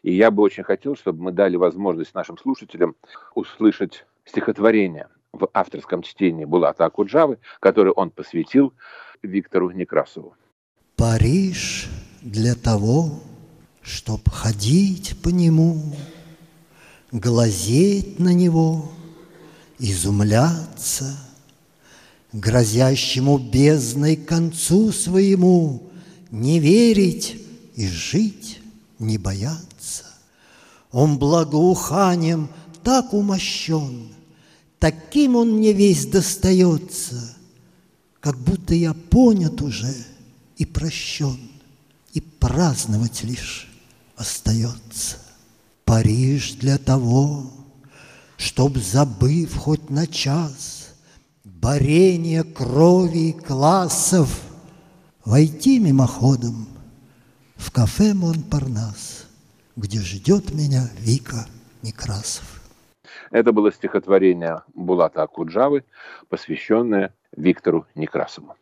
И 0.01 0.11
я 0.13 0.31
бы 0.31 0.41
очень 0.41 0.63
хотел, 0.63 0.95
чтобы 0.95 1.21
мы 1.21 1.31
дали 1.31 1.55
возможность 1.55 2.15
нашим 2.15 2.39
слушателям 2.39 2.95
услышать 3.35 4.07
стихотворение 4.25 5.07
в 5.31 5.47
авторском 5.53 6.01
чтении 6.01 6.45
Булата 6.45 6.85
Акуджавы, 6.85 7.37
которое 7.59 7.91
он 7.91 8.09
посвятил 8.09 8.73
Виктору 9.21 9.69
Некрасову. 9.69 10.35
Париж 10.95 11.89
для 12.21 12.55
того, 12.55 13.19
чтоб 13.83 14.27
ходить 14.29 15.15
по 15.23 15.29
нему, 15.29 15.93
глазеть 17.11 18.17
на 18.17 18.33
него, 18.33 18.89
изумляться– 19.77 21.05
грозящему 22.33 23.37
бездной 23.37 24.15
концу 24.15 24.91
своему, 24.91 25.89
не 26.29 26.59
верить 26.59 27.37
и 27.75 27.87
жить, 27.87 28.59
не 28.99 29.17
бояться. 29.17 30.05
Он 30.91 31.17
благоуханием 31.17 32.49
так 32.83 33.13
умощен, 33.13 34.09
таким 34.79 35.35
он 35.35 35.57
мне 35.57 35.73
весь 35.73 36.05
достается, 36.05 37.35
как 38.19 38.37
будто 38.37 38.73
я 38.73 38.93
понят 38.93 39.61
уже 39.61 39.93
и 40.57 40.65
прощен, 40.65 41.39
и 42.13 42.21
праздновать 42.21 43.23
лишь 43.23 43.67
остается. 44.15 45.17
Париж 45.85 46.53
для 46.53 46.77
того, 46.77 47.51
чтоб, 48.37 48.77
забыв 48.77 49.55
хоть 49.55 49.89
на 49.89 50.07
час, 50.07 50.80
борение 51.61 52.43
крови 52.43 53.29
и 53.29 53.33
классов, 53.33 54.41
Войти 55.23 55.79
мимоходом 55.79 56.67
в 57.55 57.71
кафе 57.71 58.15
Монпарнас, 58.15 59.27
Где 59.75 59.99
ждет 59.99 60.51
меня 60.51 60.89
Вика 60.97 61.45
Некрасов. 61.83 62.61
Это 63.29 63.51
было 63.51 63.71
стихотворение 63.71 64.63
Булата 64.73 65.21
Акуджавы, 65.21 65.83
посвященное 66.27 67.13
Виктору 67.37 67.85
Некрасову. 67.93 68.55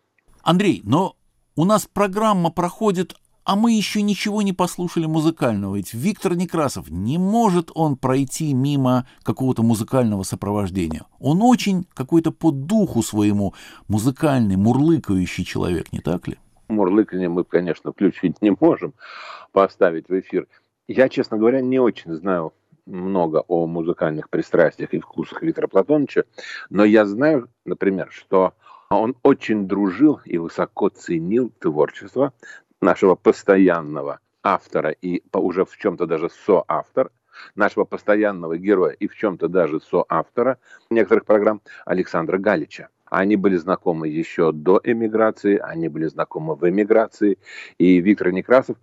Андрей, 0.44 0.82
но 0.84 1.16
у 1.56 1.64
нас 1.64 1.88
программа 1.88 2.52
проходит 2.52 3.16
а 3.44 3.56
мы 3.56 3.72
еще 3.74 4.02
ничего 4.02 4.42
не 4.42 4.54
послушали 4.54 5.06
музыкального, 5.06 5.76
ведь 5.76 5.94
Виктор 5.94 6.36
Некрасов, 6.36 6.90
не 6.90 7.18
может 7.18 7.72
он 7.74 7.98
пройти 7.98 8.54
мимо 8.54 9.08
какого-то 9.24 9.64
музыкального 9.64 10.24
сопровождения. 10.24 11.04
Он 11.20 11.42
очень 11.42 11.86
какой-то 11.94 12.32
по 12.32 12.52
духу 12.52 13.02
своему 13.02 13.54
музыкальный, 13.88 14.56
мурлыкающий 14.56 15.46
человек, 15.46 15.92
не 15.92 16.00
так 16.00 16.28
ли? 16.28 16.38
Мурлыканье 16.68 17.30
мы, 17.30 17.44
конечно, 17.44 17.92
включить 17.92 18.42
не 18.42 18.56
можем, 18.60 18.94
поставить 19.52 20.10
в 20.10 20.20
эфир. 20.20 20.48
Я, 20.88 21.10
честно 21.10 21.38
говоря, 21.38 21.62
не 21.62 21.80
очень 21.80 22.14
знаю 22.14 22.54
много 22.86 23.44
о 23.48 23.68
музыкальных 23.68 24.30
пристрастиях 24.30 24.94
и 24.94 25.00
вкусах 25.00 25.42
Виктора 25.42 25.68
Платоновича, 25.68 26.24
но 26.70 26.84
я 26.84 27.06
знаю, 27.06 27.50
например, 27.66 28.10
что 28.12 28.54
он 28.90 29.16
очень 29.24 29.68
дружил 29.68 30.20
и 30.26 30.38
высоко 30.38 30.90
ценил 30.90 31.52
творчество 31.60 32.34
нашего 32.82 33.16
постоянного 33.16 34.20
автора 34.44 34.92
и 34.92 35.22
уже 35.34 35.66
в 35.66 35.76
чем-то 35.78 36.06
даже 36.06 36.30
соавтор, 36.30 37.12
нашего 37.56 37.86
постоянного 37.86 38.58
героя 38.58 38.94
и 38.94 39.08
в 39.08 39.16
чем-то 39.16 39.48
даже 39.48 39.80
соавтора 39.82 40.58
некоторых 40.90 41.26
программ 41.26 41.62
Александра 41.86 42.38
Галича. 42.38 42.90
Они 43.10 43.36
были 43.36 43.56
знакомы 43.56 44.08
еще 44.08 44.52
до 44.52 44.80
эмиграции, 44.84 45.58
они 45.58 45.90
были 45.90 46.06
знакомы 46.06 46.56
в 46.56 46.70
эмиграции. 46.70 47.40
И 47.80 48.00
Виктор 48.02 48.32
Некрасов, 48.32 48.78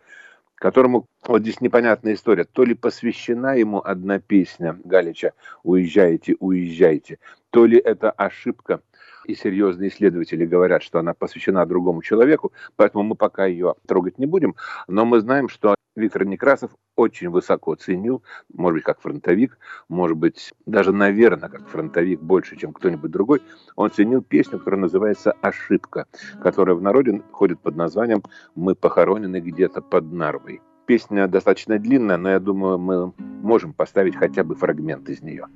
которому 0.57 1.07
вот 1.25 1.43
здесь 1.43 1.61
непонятная 1.61 2.15
история, 2.15 2.45
то 2.45 2.65
ли 2.65 2.75
посвящена 2.75 3.57
ему 3.57 3.81
одна 3.81 4.19
песня 4.19 4.79
Галича 4.85 5.33
«Уезжайте, 5.63 6.35
уезжайте», 6.41 7.19
то 7.51 7.67
ли 7.67 7.79
это 7.79 8.11
ошибка 8.11 8.81
и 9.27 9.35
серьезные 9.35 9.91
исследователи 9.91 10.47
говорят, 10.47 10.83
что 10.83 10.99
она 10.99 11.15
посвящена 11.15 11.67
другому 11.67 12.03
человеку, 12.03 12.53
поэтому 12.77 13.05
мы 13.05 13.15
пока 13.15 13.47
ее 13.47 13.75
трогать 13.87 14.19
не 14.19 14.27
будем. 14.27 14.55
Но 14.89 15.05
мы 15.05 15.21
знаем, 15.21 15.49
что 15.49 15.75
Виктор 15.97 16.27
Некрасов 16.27 16.71
очень 16.95 17.31
высоко 17.31 17.75
ценил, 17.75 18.23
может 18.53 18.77
быть, 18.77 18.85
как 18.85 19.01
фронтовик, 19.01 19.59
может 19.89 20.17
быть, 20.17 20.53
даже, 20.67 20.93
наверное, 20.93 21.49
как 21.49 21.67
фронтовик 21.69 22.21
больше, 22.21 22.57
чем 22.57 22.73
кто-нибудь 22.73 23.11
другой, 23.11 23.43
он 23.77 23.91
ценил 23.91 24.23
песню, 24.23 24.59
которая 24.59 24.81
называется 24.81 25.33
«Ошибка», 25.41 26.07
которая 26.43 26.77
в 26.77 26.83
народе 26.83 27.23
ходит 27.33 27.61
под 27.61 27.77
названием 27.77 28.23
«Мы 28.55 28.75
похоронены 28.75 29.41
где-то 29.41 29.81
под 29.81 30.13
Нарвой». 30.13 30.61
Песня 30.85 31.27
достаточно 31.27 31.79
длинная, 31.79 32.17
но 32.17 32.31
я 32.31 32.41
думаю, 32.41 32.79
мы 32.79 33.13
можем 33.19 33.73
поставить 33.73 34.17
хотя 34.17 34.45
бы 34.45 34.55
фрагмент 34.55 35.09
из 35.09 35.23
нее. 35.23 35.47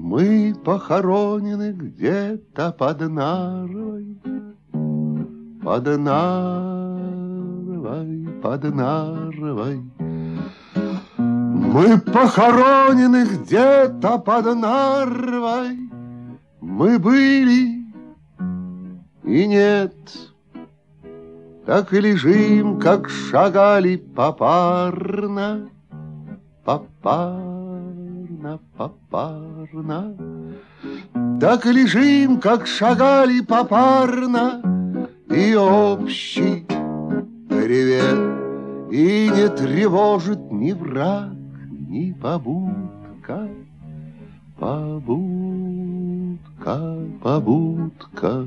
Мы 0.00 0.54
похоронены 0.64 1.72
где-то 1.72 2.70
под 2.72 3.00
Нарвой, 3.00 4.16
под 5.60 5.86
Нарвой, 5.98 7.48
под 8.40 8.74
Нарвой. 8.74 9.82
Мы 11.18 11.98
похоронены 11.98 13.24
где-то 13.24 14.18
под 14.18 14.56
Нарвой, 14.56 15.76
мы 16.60 16.98
были 17.00 17.84
и 19.24 19.46
нет. 19.46 19.94
Так 21.66 21.92
и 21.92 22.00
лежим, 22.00 22.78
как 22.78 23.08
шагали 23.10 23.96
попарно, 23.96 25.68
попарно 26.64 27.67
попарно, 28.38 28.58
попарно. 28.76 30.14
Так 31.40 31.66
лежим, 31.66 32.40
как 32.40 32.66
шагали 32.66 33.40
попарно, 33.40 34.62
И 35.30 35.54
общий 35.54 36.66
привет, 37.48 38.18
И 38.90 39.30
не 39.34 39.48
тревожит 39.48 40.50
ни 40.52 40.72
враг, 40.72 41.32
ни 41.88 42.12
побудка, 42.12 43.48
Побудка, 44.58 45.58
побудка. 47.22 48.44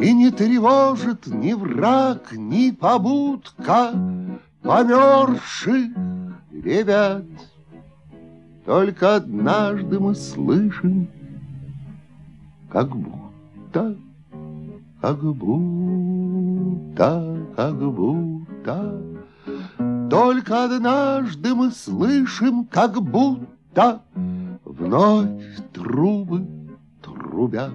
И 0.00 0.12
не 0.12 0.30
тревожит 0.30 1.26
ни 1.26 1.52
враг, 1.52 2.32
ни 2.32 2.70
побудка 2.72 3.92
Померзших 4.62 5.90
ребят. 6.52 7.24
Только 8.64 9.16
однажды 9.16 9.98
мы 9.98 10.14
слышим, 10.14 11.08
как 12.70 12.94
будто, 12.94 13.96
как 15.00 15.20
будто, 15.20 15.86
как 17.56 17.76
будто. 17.76 19.02
Только 20.08 20.64
однажды 20.64 21.54
мы 21.56 21.72
слышим, 21.72 22.64
как 22.66 23.02
будто 23.02 24.02
вновь 24.64 25.28
трубы 25.72 26.46
трубят. 27.02 27.72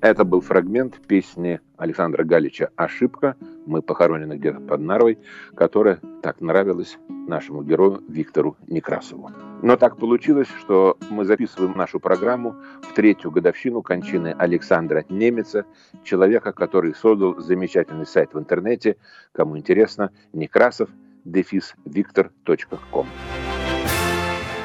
Это 0.00 0.24
был 0.24 0.40
фрагмент 0.40 1.00
песни 1.06 1.60
Александра 1.76 2.24
Галича 2.24 2.70
«Ошибка. 2.76 3.36
Мы 3.66 3.82
похоронены 3.82 4.34
где-то 4.34 4.60
под 4.60 4.80
Нарвой», 4.80 5.18
которая 5.54 5.98
так 6.22 6.40
нравилась 6.40 6.98
нашему 7.08 7.62
герою 7.62 8.02
Виктору 8.08 8.56
Некрасову. 8.66 9.30
Но 9.64 9.78
так 9.78 9.96
получилось, 9.96 10.48
что 10.60 10.98
мы 11.08 11.24
записываем 11.24 11.74
нашу 11.74 11.98
программу 11.98 12.54
в 12.82 12.92
третью 12.92 13.30
годовщину 13.30 13.80
кончины 13.80 14.36
Александра 14.38 15.06
Немеца, 15.08 15.64
человека, 16.04 16.52
который 16.52 16.94
создал 16.94 17.40
замечательный 17.40 18.04
сайт 18.04 18.34
в 18.34 18.38
интернете, 18.38 18.98
кому 19.32 19.56
интересно, 19.56 20.10
некрасов, 20.34 20.90
дефис, 21.24 21.76
виктор.ком. 21.86 23.06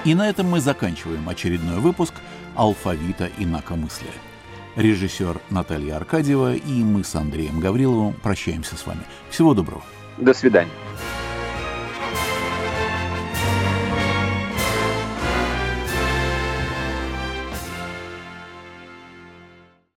И 0.03 0.13
на 0.13 0.29
этом 0.29 0.47
мы 0.47 0.59
заканчиваем 0.59 1.29
очередной 1.29 1.79
выпуск 1.79 2.15
«Алфавита 2.57 3.29
инакомыслия». 3.37 4.11
Режиссер 4.75 5.39
Наталья 5.49 5.95
Аркадьева 5.95 6.55
и 6.55 6.83
мы 6.83 7.05
с 7.05 7.15
Андреем 7.15 7.61
Гавриловым 7.61 8.15
прощаемся 8.21 8.75
с 8.75 8.85
вами. 8.85 9.03
Всего 9.29 9.53
доброго. 9.53 9.81
До 10.17 10.33
свидания. 10.33 10.71